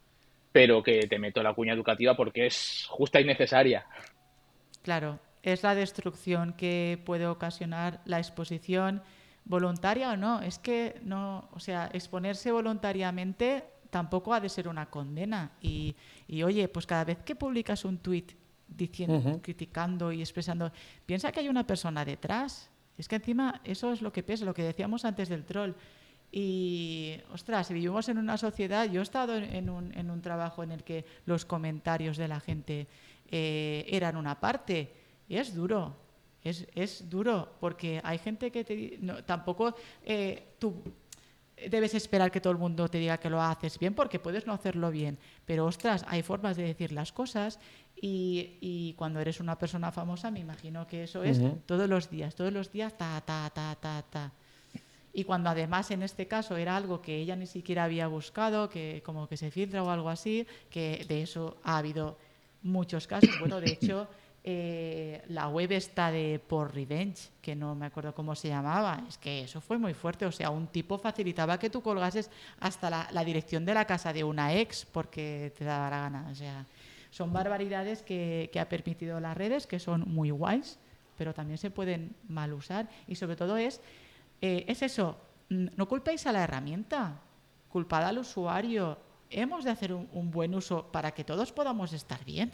[0.53, 3.87] pero que te meto la cuña educativa porque es justa y necesaria.
[4.83, 5.19] Claro,
[5.53, 9.03] es la destrucción que puede ocasionar la exposición
[9.45, 10.41] voluntaria o no.
[10.41, 15.53] Es que no, o sea, exponerse voluntariamente tampoco ha de ser una condena.
[15.61, 15.97] Y,
[16.27, 18.33] y oye, pues cada vez que publicas un tuit
[18.69, 20.71] diciendo, criticando y expresando,
[21.07, 22.71] piensa que hay una persona detrás.
[22.97, 25.73] Es que encima eso es lo que pesa, lo que decíamos antes del troll.
[26.31, 30.63] Y, ostras, si vivimos en una sociedad, yo he estado en un, en un trabajo
[30.63, 32.87] en el que los comentarios de la gente
[33.31, 34.93] eh, eran una parte,
[35.29, 35.95] y es duro,
[36.43, 39.75] es, es, duro, porque hay gente que te, no, tampoco
[40.05, 40.75] eh, tú
[41.71, 44.53] debes esperar que todo el mundo te diga que lo haces bien, porque puedes no
[44.53, 47.59] hacerlo bien, pero ostras, hay formas de decir las cosas
[48.01, 52.35] y, y cuando eres una persona famosa, me imagino que eso es todos los días,
[52.35, 54.33] todos los días, ta, ta, ta, ta, ta.
[55.13, 59.03] Y cuando además en este caso era algo que ella ni siquiera había buscado, que
[59.05, 62.17] como que se filtra o algo así, que de eso ha habido
[62.63, 63.31] muchos casos.
[63.41, 64.07] Bueno, de hecho,
[64.51, 69.19] eh, la web está de Por Revenge, que no me acuerdo cómo se llamaba, es
[69.19, 72.31] que eso fue muy fuerte, o sea, un tipo facilitaba que tú colgases
[72.61, 76.35] hasta la, dirección de la casa de una ex porque te daba la gana, o
[76.35, 76.65] sea,
[77.11, 80.79] son barbaridades que, que ha permitido las redes, que son muy guays,
[81.17, 83.81] pero también se pueden mal usar y sobre todo es
[84.41, 85.19] eh, es eso,
[85.49, 87.21] no culpéis a la herramienta,
[87.69, 88.99] culpad al usuario.
[89.31, 92.53] Hemos de hacer un, buen uso para que todos podamos estar bien,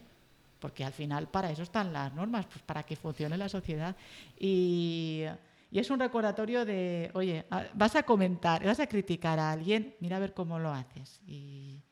[0.65, 3.95] porque al final para eso están las normas, pues para que funcione la sociedad.
[4.41, 5.23] Y,
[5.71, 7.45] es un recordatorio de, oye,
[7.75, 11.21] vas a comentar, vas a criticar a alguien, mira a ver cómo lo haces.
[11.27, 11.83] Y,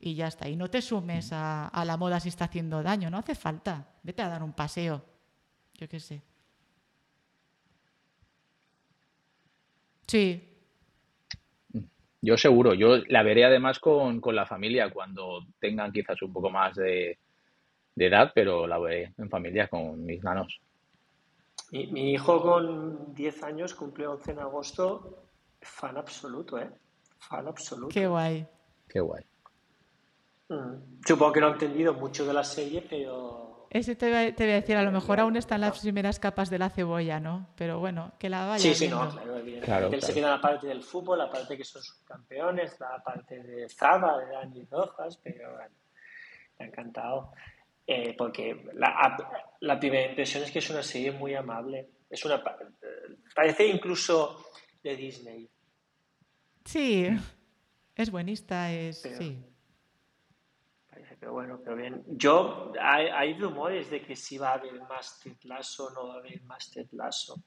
[0.00, 0.48] ya está.
[0.48, 3.86] Y no te sumes a, a la moda si está haciendo daño, no hace falta.
[4.02, 5.04] Vete a dar un paseo,
[5.74, 6.20] yo qué sé.
[10.08, 10.50] Sí.
[12.22, 16.74] Yo seguro, yo la veré además con, la familia cuando tengan quizás un poco más
[16.74, 17.18] de,
[18.06, 20.60] edad, pero la veré en familia con mis nanos.
[21.72, 25.24] Mi, mi hijo con 10 años cumplió 11 en agosto,
[25.60, 26.70] fan absoluto, ¿eh?
[27.18, 27.92] Fan absoluto.
[27.92, 28.46] Qué guay.
[28.88, 29.24] Qué guay.
[30.48, 31.02] Mm.
[31.06, 34.76] Supongo que no ha entendido mucho de la serie, pero ese te voy, a, decir,
[34.76, 37.46] a lo mejor aún están las primeras capas de la cebolla, ¿no?
[37.54, 38.58] Pero bueno, que la vaya.
[38.58, 39.08] Sí, sí, no,
[39.62, 43.40] claro, Él se queda la parte del fútbol, la parte que son campeones, la parte
[43.40, 45.74] de Zaba, de Dani Rojas, pero bueno,
[46.58, 47.30] me ha encantado.
[47.92, 49.16] Eh, porque la,
[49.60, 51.88] la, primera impresión es que es una serie muy amable.
[52.08, 52.40] Es una
[53.34, 54.44] parece incluso
[54.82, 55.50] de Disney.
[56.64, 57.08] Sí,
[57.96, 59.44] es buenista, es sí
[61.20, 62.02] pero bueno, pero bien.
[62.06, 66.18] Yo, hay, rumores de que si va a haber más Tetlazo o no va a
[66.18, 67.44] haber más Tetlazo.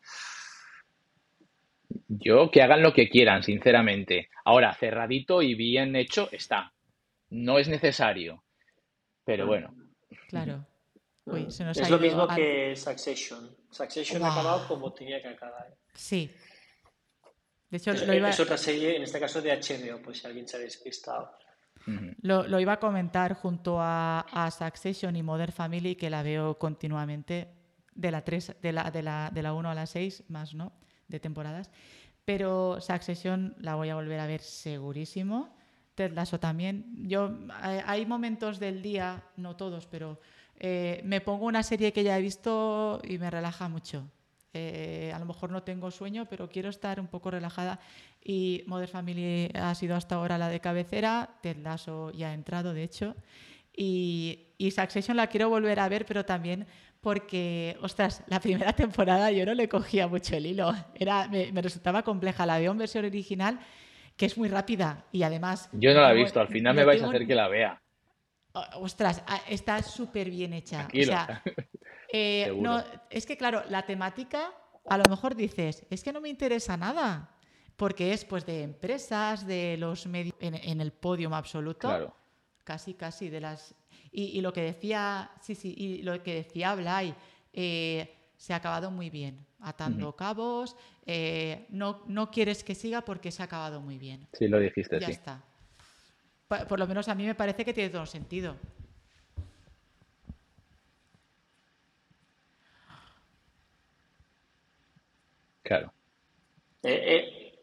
[2.08, 4.30] Yo, que hagan lo que quieran, sinceramente.
[4.46, 6.72] Ahora, cerradito y bien hecho está.
[7.32, 8.44] No es necesario.
[9.26, 9.74] Pero bueno.
[10.28, 10.66] Claro.
[11.26, 11.48] Mm.
[11.48, 13.56] es lo mismo que Succession.
[13.72, 15.76] Succession ha acabado como tenía que acabar.
[15.94, 16.32] Sí.
[17.70, 18.30] De hecho, es, lo iba...
[18.30, 21.32] es otra serie, en este caso de HBO, pues si alguien se ha despistado.
[22.22, 26.58] Lo, lo, iba a comentar junto a, a, Succession y Modern Family, que la veo
[26.58, 27.50] continuamente
[27.94, 30.72] de la 3, de la, de la, de la 1 a la 6, más, ¿no?
[31.08, 31.72] De temporadas.
[32.26, 35.58] Pero Succession la voy a volver a ver segurísimo.
[35.96, 36.86] Ted Lasso también.
[37.08, 40.20] Yo, hay momentos del día, no todos, pero
[40.60, 44.10] eh, me pongo una serie que ya he visto y me relaja mucho.
[44.56, 47.80] Eh, a lo mejor no tengo sueño, pero quiero estar un poco relajada.
[48.24, 51.38] Y Modern Family ha sido hasta ahora la de cabecera.
[51.42, 53.16] Ted Lasso ya ha entrado, de hecho.
[53.76, 56.68] Y, y Succession la quiero volver a ver, pero también
[57.04, 60.74] porque, ostras, la primera temporada yo no le cogía mucho el hilo.
[60.96, 62.46] Era, me, resultaba compleja.
[62.46, 63.60] La veo en versión original,
[64.16, 65.70] que es muy rápida y además...
[65.72, 67.82] Yo no la he visto, al final me vais a hacer que la vea.
[68.76, 70.88] Ostras, ah, está súper bien hecha.
[70.88, 71.42] O sea,
[72.14, 74.54] eh, no, es que claro, la temática,
[74.88, 77.36] a lo mejor dices, es que no me interesa nada,
[77.76, 81.88] porque es pues de empresas, de los medios, en, el podio absoluto.
[81.88, 82.16] Claro.
[82.64, 83.76] Casi, casi de las
[84.16, 87.16] y, lo que decía, sí, sí, y lo que decía Blay,
[87.52, 90.76] eh, se ha acabado muy bien, atando cabos,
[91.06, 94.28] eh, no, no quieres que siga porque se ha acabado muy bien.
[94.34, 95.14] Sí, lo dijiste, ya sí.
[95.14, 95.42] está.
[96.68, 98.58] Por, lo menos a mí me parece que tiene todo sentido.
[105.62, 105.94] Claro.
[106.84, 107.58] Eh,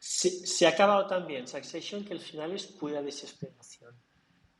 [0.00, 3.94] se, ha acabado también Succession que el final es pura desesperación.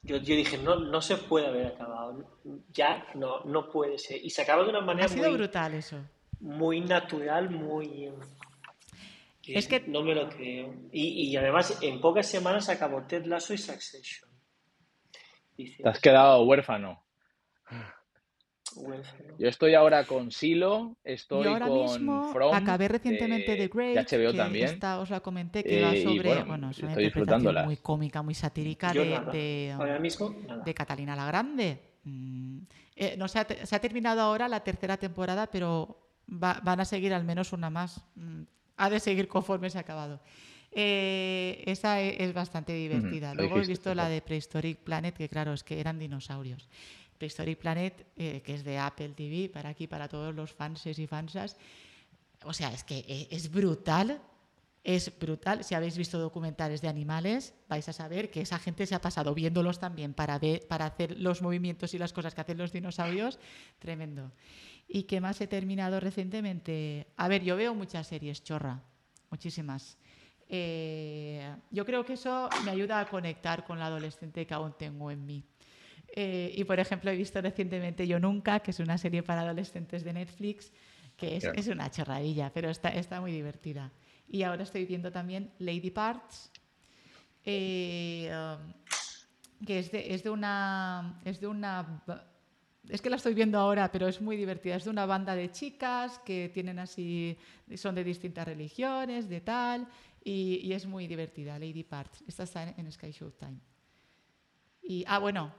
[0.03, 2.25] Yo, yo dije, no, no se puede haber acabado.
[2.73, 4.25] Ya no, no puede ser.
[4.25, 5.99] Y se acaba de una manera ha sido muy, brutal eso.
[6.41, 8.13] Muy natural, muy.
[9.47, 10.75] Es que no me lo creo.
[10.91, 14.29] Y, y además, en pocas semanas acabó Ted Lasso y Succession.
[15.57, 17.05] Te has quedado huérfano.
[19.39, 24.67] Yo estoy ahora con Silo, estoy ahora con mismo Acabé recientemente de, Grey, HBO también.
[24.67, 26.43] Esta os la comenté, que va eh, sobre.
[26.45, 29.75] bueno, es una interpretación muy cómica, muy satírica de,
[30.65, 31.81] de, Catalina la Grande.
[32.05, 32.59] Mm,
[32.97, 37.15] eh, no se ha, se ha, terminado ahora la tercera temporada, pero van a seguir
[37.15, 38.01] al menos una más.
[38.15, 38.43] Mm,
[38.77, 40.21] ha de seguir conforme se ha acabado.
[40.75, 43.35] Eh, esa e, es, bastante divertida.
[43.35, 46.69] Luego he visto la de Prehistoric Planet, que claro, es que eran dinosaurios.
[47.23, 51.07] Prehistoric Planet, eh, que es de Apple TV, para aquí, para todos los fanses y
[51.07, 51.57] fansas.
[52.45, 54.21] O sea, es que eh, es brutal,
[54.83, 55.63] es brutal.
[55.63, 59.35] Si habéis visto documentales de animales, vais a saber que esa gente se ha pasado
[59.35, 63.39] viéndolos también para, ver, para hacer los movimientos y las cosas que hacen los dinosaurios.
[63.79, 64.33] Tremendo.
[64.89, 67.07] ¿Y qué más he terminado recientemente?
[67.17, 68.83] A ver, yo veo muchas series, chorra,
[69.31, 69.97] muchísimas.
[70.49, 75.13] Eh, yo creo que eso me ayuda a conectar con la adolescente que aún tengo
[75.13, 75.45] en mí.
[76.15, 80.05] Eh, y por ejemplo, he visto recientemente Yo Nunca, que es una serie para adolescentes
[80.05, 80.71] de Netflix,
[81.17, 83.91] que es, una chorradilla, pero está, está muy divertida.
[84.29, 86.51] Y ahora estoy viendo también Lady Parts,
[87.45, 88.73] eh, um,
[89.65, 91.21] que es de, es de, una.
[91.25, 92.03] Es de una.
[92.89, 94.77] Es que la estoy viendo ahora, pero es muy divertida.
[94.77, 97.39] Es de una banda de chicas que tienen así.
[97.77, 99.89] son de distintas religiones, de tal.
[100.25, 102.23] Y, es muy divertida, Lady Parts.
[102.27, 103.59] Esta está en, en Sky Showtime.
[104.83, 105.53] Y, ah, bueno,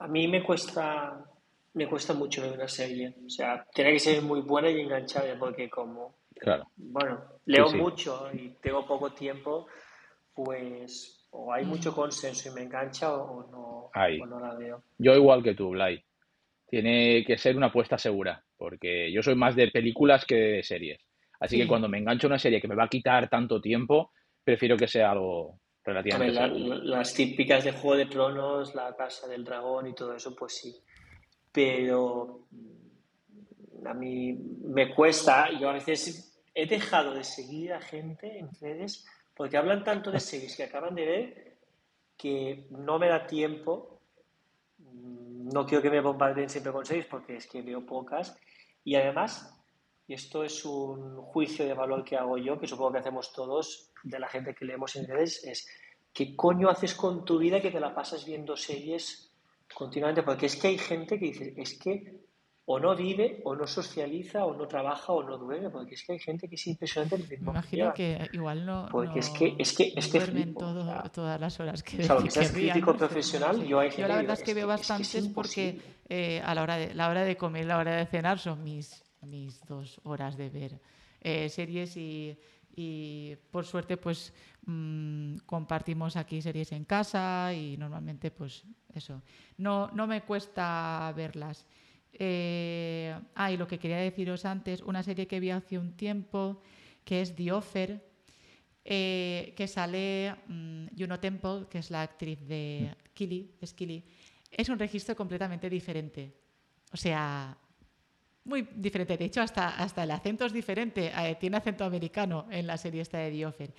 [0.00, 1.24] A mí me cuesta,
[1.74, 3.14] me cuesta mucho ver una serie.
[3.24, 6.64] O sea, tiene que ser muy buena y enganchable porque como, claro.
[6.76, 9.66] bueno, leo mucho y tengo poco tiempo,
[10.34, 14.82] pues o hay mucho consenso y me engancha o, no, no, la veo.
[14.98, 16.02] Yo igual que tú, Blay.
[16.68, 21.00] Tiene que ser una apuesta segura, porque yo soy más de películas que de series.
[21.40, 24.12] Así que cuando me engancho una serie que me va a quitar tanto tiempo,
[24.44, 29.94] prefiero que sea algo, las típicas de Juego de Tronos, la Casa del Dragón y
[29.94, 30.76] todo eso, pues sí.
[31.52, 34.32] Pero mm, a mí
[34.64, 39.82] me cuesta, yo a veces he dejado de seguir a gente en redes porque hablan
[39.84, 41.56] tanto de series que acaban de ver
[42.16, 44.02] que no me da tiempo.
[44.78, 48.38] Mm, no quiero que me bombardeen siempre con series porque es que veo pocas.
[48.84, 49.59] Y además,
[50.10, 53.92] y esto es un juicio de valor que hago yo, que supongo que hacemos todos,
[54.02, 55.68] de la gente que leemos en redes es
[56.12, 59.30] ¿qué coño haces con tu vida que te la pasas viendo series
[59.72, 60.24] continuamente?
[60.24, 62.22] Porque es que hay gente que dice, es que
[62.64, 66.14] o no vive, o no socializa, o no trabaja, o no duerme, porque es que
[66.14, 67.16] hay gente que es impresionante.
[67.16, 71.60] Me imagino que igual no, porque es que, es que, es que duermen todas las
[71.60, 74.66] horas que, o sea, que crítico profesional, yo, hay yo la verdad es que, veo
[74.66, 78.40] bastantes porque eh, a la hora, de, la hora de comer, la hora de cenar
[78.40, 80.80] son mis, mis dos horas de ver
[81.20, 82.36] eh, series y,
[82.74, 84.32] y, por suerte pues
[84.66, 88.64] mmm, compartimos aquí series en casa y normalmente pues
[88.94, 89.22] eso,
[89.58, 91.66] no, no me cuesta verlas.
[92.12, 96.60] Eh, ah, y lo que quería deciros antes, una serie que vi hace un tiempo
[97.04, 98.10] que es The Offer,
[98.84, 104.02] eh, que sale um, Juno Temple, que es la actriz de Killy, es Killy.
[104.50, 106.34] Es un registro completamente diferente.
[106.92, 107.56] O sea,
[108.44, 109.16] muy diferente.
[109.16, 111.12] De hecho, hasta, hasta el acento es diferente.
[111.14, 113.74] Eh, tiene acento americano en la serie esta de The Offer.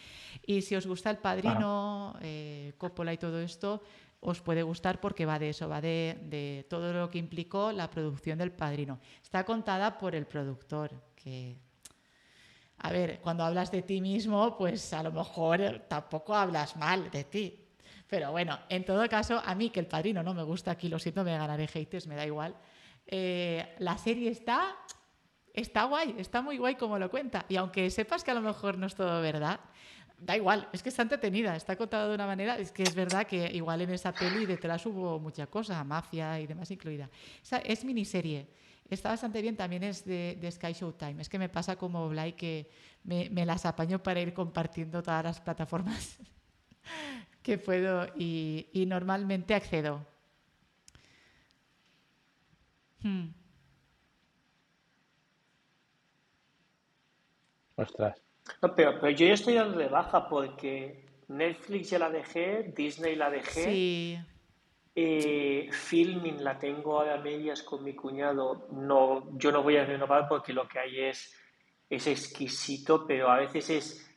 [0.45, 3.81] Y si os gusta El Padrino, eh, Coppola y todo esto,
[4.19, 7.89] os puede gustar porque va de eso, va de, de, todo lo que implicó la
[7.89, 8.99] producción del Padrino.
[9.21, 11.57] Está contada por el productor, que...
[12.83, 17.23] A ver, cuando hablas de ti mismo, pues a lo mejor tampoco hablas mal de
[17.25, 17.61] ti.
[18.07, 20.97] Pero bueno, en todo caso, a mí que el Padrino no me gusta, aquí lo
[20.97, 22.55] siento, me ganaré haters, me da igual.
[23.11, 24.75] Eh, la serie está,
[25.53, 27.45] está guay, está muy guay como lo cuenta.
[27.49, 29.59] Y aunque sepas que a lo mejor no es todo verdad,
[30.17, 33.25] da igual, es que está entretenida, está contada de una manera, es que es verdad
[33.25, 37.05] que igual en esa peli detrás hubo mucha cosa, mafia y demás incluida.
[37.05, 38.47] O sea, es miniserie,
[38.89, 41.21] está bastante bien, también es de, de Sky Showtime.
[41.21, 42.69] Es que me pasa como Blay que
[43.03, 46.17] me, me, las apaño para ir compartiendo todas las plataformas
[47.41, 50.05] que puedo y, y normalmente accedo.
[53.03, 53.29] Hmm.
[57.75, 58.21] Ostras.
[58.61, 63.15] No, pero, pero, yo ya estoy dando de baja porque Netflix ya la dejé, Disney
[63.15, 63.63] la dejé.
[63.71, 64.19] Sí.
[64.93, 68.67] Eh, filming la tengo a medias con mi cuñado.
[68.71, 71.33] No, yo no voy a renovar porque lo que hay es,
[71.89, 74.11] es exquisito, pero a veces es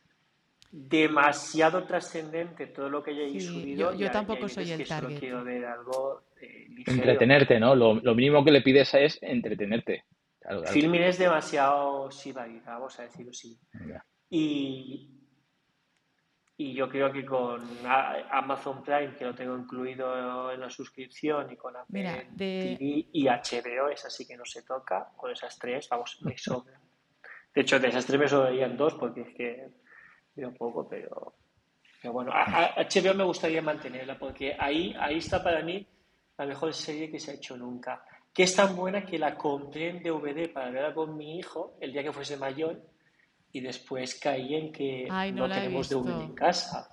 [0.71, 3.93] demasiado trascendente todo lo que hayáis Sí, subido.
[3.93, 5.19] yo, yo y tampoco soy el target.
[5.19, 6.97] quiero ver algo eh, ligero.
[6.97, 7.75] Entretenerte, ¿no?
[7.75, 10.03] Lo, lo mínimo que le pides es entretenerte.
[10.39, 13.57] Claro, es demasiado sibarita, vamos a decirlo así.
[14.29, 15.09] Y,
[16.57, 17.61] y yo creo que con
[18.31, 23.09] Amazon Prime, que lo tengo incluido en la suscripción, y con Apple Mira, de- TV
[23.11, 26.79] y HBO, esa sí que no se toca, con esas tres, vamos, me sobran.
[27.53, 29.67] De hecho, de esas tres me sobrarían dos, porque es que
[30.35, 31.35] veo poco, pero,
[32.01, 35.87] pero bueno, a- a- HBO me gustaría mantenerla, porque ahí, ahí está para mí
[36.37, 38.03] la mejor serie que se ha hecho nunca.
[38.33, 41.93] Que es tan buena que la compré en DVD para verla con mi hijo el
[41.93, 42.81] día que fuese mayor
[43.53, 45.87] y después caí en que Ay, no no, tenemos.
[45.89, 46.89] DVD en casa.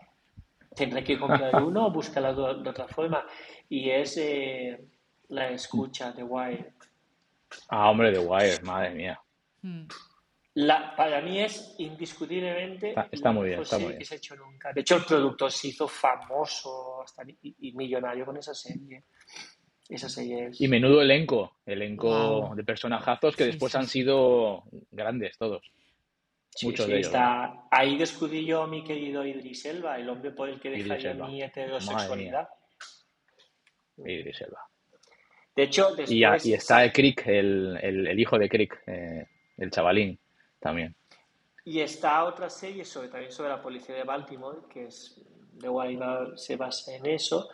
[0.76, 3.26] Tendré que comprar uno o buscarla de, de otra forma.
[3.68, 4.84] Y es eh,
[5.28, 6.72] la escucha de Wire.
[7.68, 9.20] Ah, hombre, The Wire, madre mía.
[9.62, 9.86] Hmm.
[10.54, 13.98] La, para mí es indiscutiblemente Está- está la muy bien, mejor está muy serie bien.
[13.98, 14.72] que se ha hecho nunca.
[14.72, 19.04] De hecho, el productor se hizo famoso hasta, y, y millonario con esa serie.
[19.88, 20.60] Esa serie es...
[20.60, 25.62] Y menudo elenco, elenco de personajazos que Sí, después sí, han sido grandes todos.
[26.54, 27.64] Sí, muchos sí, de ellos, está...
[27.70, 31.42] Ahí descubrí yo a mi querido Idris Elba, el hombre por el que dejaría mi
[31.42, 32.48] heterosexualidad.
[33.98, 34.60] Idris Elba.
[35.54, 36.44] De hecho, después...
[36.46, 39.26] Y, y está el Crick, el, el- el hijo de Crick, eh,
[39.58, 40.18] el chavalín,
[40.58, 40.94] también.
[41.64, 45.20] Y está otra serie sobre, también sobre la policía de Baltimore, que es
[45.52, 47.50] de igual se basa en eso,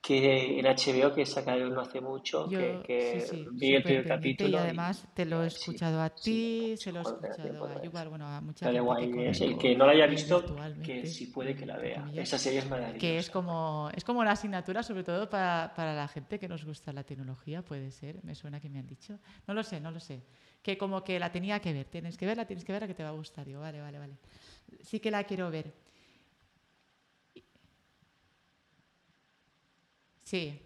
[0.00, 3.82] que en HBO que sacaron no hace mucho, Yo, que, que sí, sí, vi el
[3.82, 4.50] primer capítulo.
[4.50, 7.82] y además te lo he escuchado a ti, sí, se lo he escuchado a.
[7.82, 10.44] Yuval, bueno, a mucha gente que guay, es el que no la haya visto,
[10.82, 12.10] que si puede que la vea.
[12.14, 12.98] Esa serie es maravillosa.
[12.98, 16.64] que es como, es como una asignatura, sobre todo para, para la gente que nos
[16.64, 19.18] gusta la tecnología, puede ser, me suena que me han dicho.
[19.46, 20.22] No lo sé, no lo sé.
[20.62, 23.02] Que como que la tenía que ver, tienes que verla, tienes que verla que te
[23.02, 23.46] va a gustar.
[23.46, 24.16] Digo, vale, vale, vale.
[24.80, 25.87] Sí que la quiero ver.
[30.28, 30.60] Sí,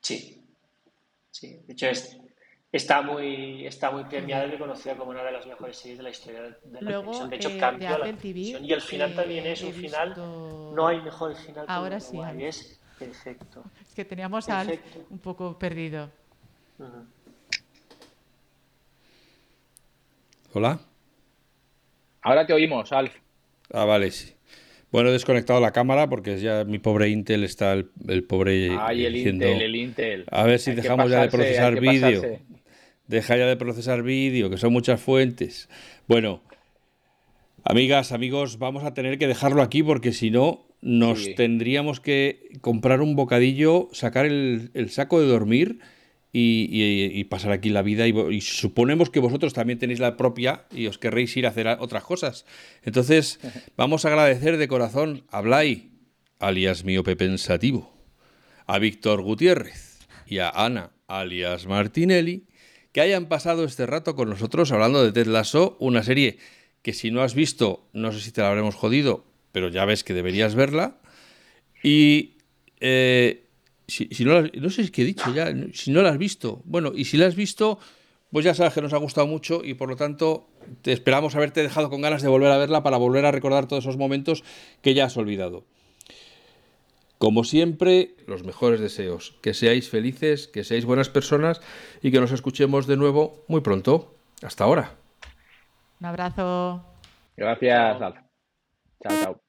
[0.00, 0.40] Sí,
[1.32, 1.58] sí.
[1.66, 2.16] De hecho, es-
[2.70, 6.10] está muy, está muy premiada y reconocida como una de las mejores series de la
[6.10, 7.30] historia de la Luego, televisión.
[7.30, 8.64] De hecho, eh, de cambió la televisión.
[8.64, 10.14] Y el final eh, también es un final.
[10.16, 12.20] No hay mejor final que Ahora de sí.
[12.38, 13.64] Es perfecto.
[13.80, 15.06] es que teníamos a Alf Perfecto.
[15.10, 16.08] un poco perdido.
[20.52, 20.78] Hola.
[22.22, 23.12] Ahora te oímos, Alf.
[23.72, 24.35] Ah, vale, sí.
[24.92, 29.04] Bueno, he desconectado la cámara porque ya mi pobre Intel está el, el pobre Ay,
[29.04, 30.24] el diciendo, Intel, el Intel.
[30.30, 32.22] A ver si Hay dejamos ya de procesar vídeo.
[33.08, 35.68] Deja ya de procesar vídeo, que son muchas fuentes.
[36.08, 36.42] Bueno,
[37.64, 41.34] amigas, amigos, vamos a tener que dejarlo aquí porque si no, nos Sí.
[41.34, 45.78] tendríamos que comprar un bocadillo, sacar el, el saco de dormir
[46.32, 48.06] y, y- y pasar aquí la vida.
[48.06, 52.04] Y, suponemos que vosotros también tenéis la propia y os querréis ir a hacer otras
[52.04, 52.44] cosas.
[52.82, 53.40] Entonces,
[53.76, 55.90] vamos a agradecer de corazón a Blay,
[56.38, 57.94] alias miope pensativo,
[58.66, 62.44] a Víctor Gutiérrez y a Ana, alias Martinelli,
[62.92, 66.38] que hayan pasado este rato con nosotros hablando de Ted Lasso, una serie
[66.82, 70.04] que si no has visto, no sé si te la habremos jodido, pero ya ves
[70.04, 70.98] que deberías verla.
[71.82, 72.36] Y
[72.80, 73.45] eh,
[73.88, 76.92] si, no, no sé si que he dicho ya, si no la has visto, bueno,
[76.94, 77.78] y si la has visto,
[78.32, 80.48] pues ya sabes que nos ha gustado mucho y por lo tanto
[80.82, 83.84] te esperamos haberte dejado con ganas de volver a verla para volver a recordar todos
[83.84, 84.44] esos momentos
[84.82, 85.64] que ya has olvidado.
[87.18, 91.62] Como siempre, los mejores deseos, que seáis felices, que seáis buenas personas
[92.02, 94.14] y que nos escuchemos de nuevo muy pronto.
[94.42, 94.96] Hasta ahora.
[96.00, 96.84] Un abrazo.
[97.36, 97.98] Gracias.
[97.98, 98.14] Chao,
[99.02, 99.45] chao.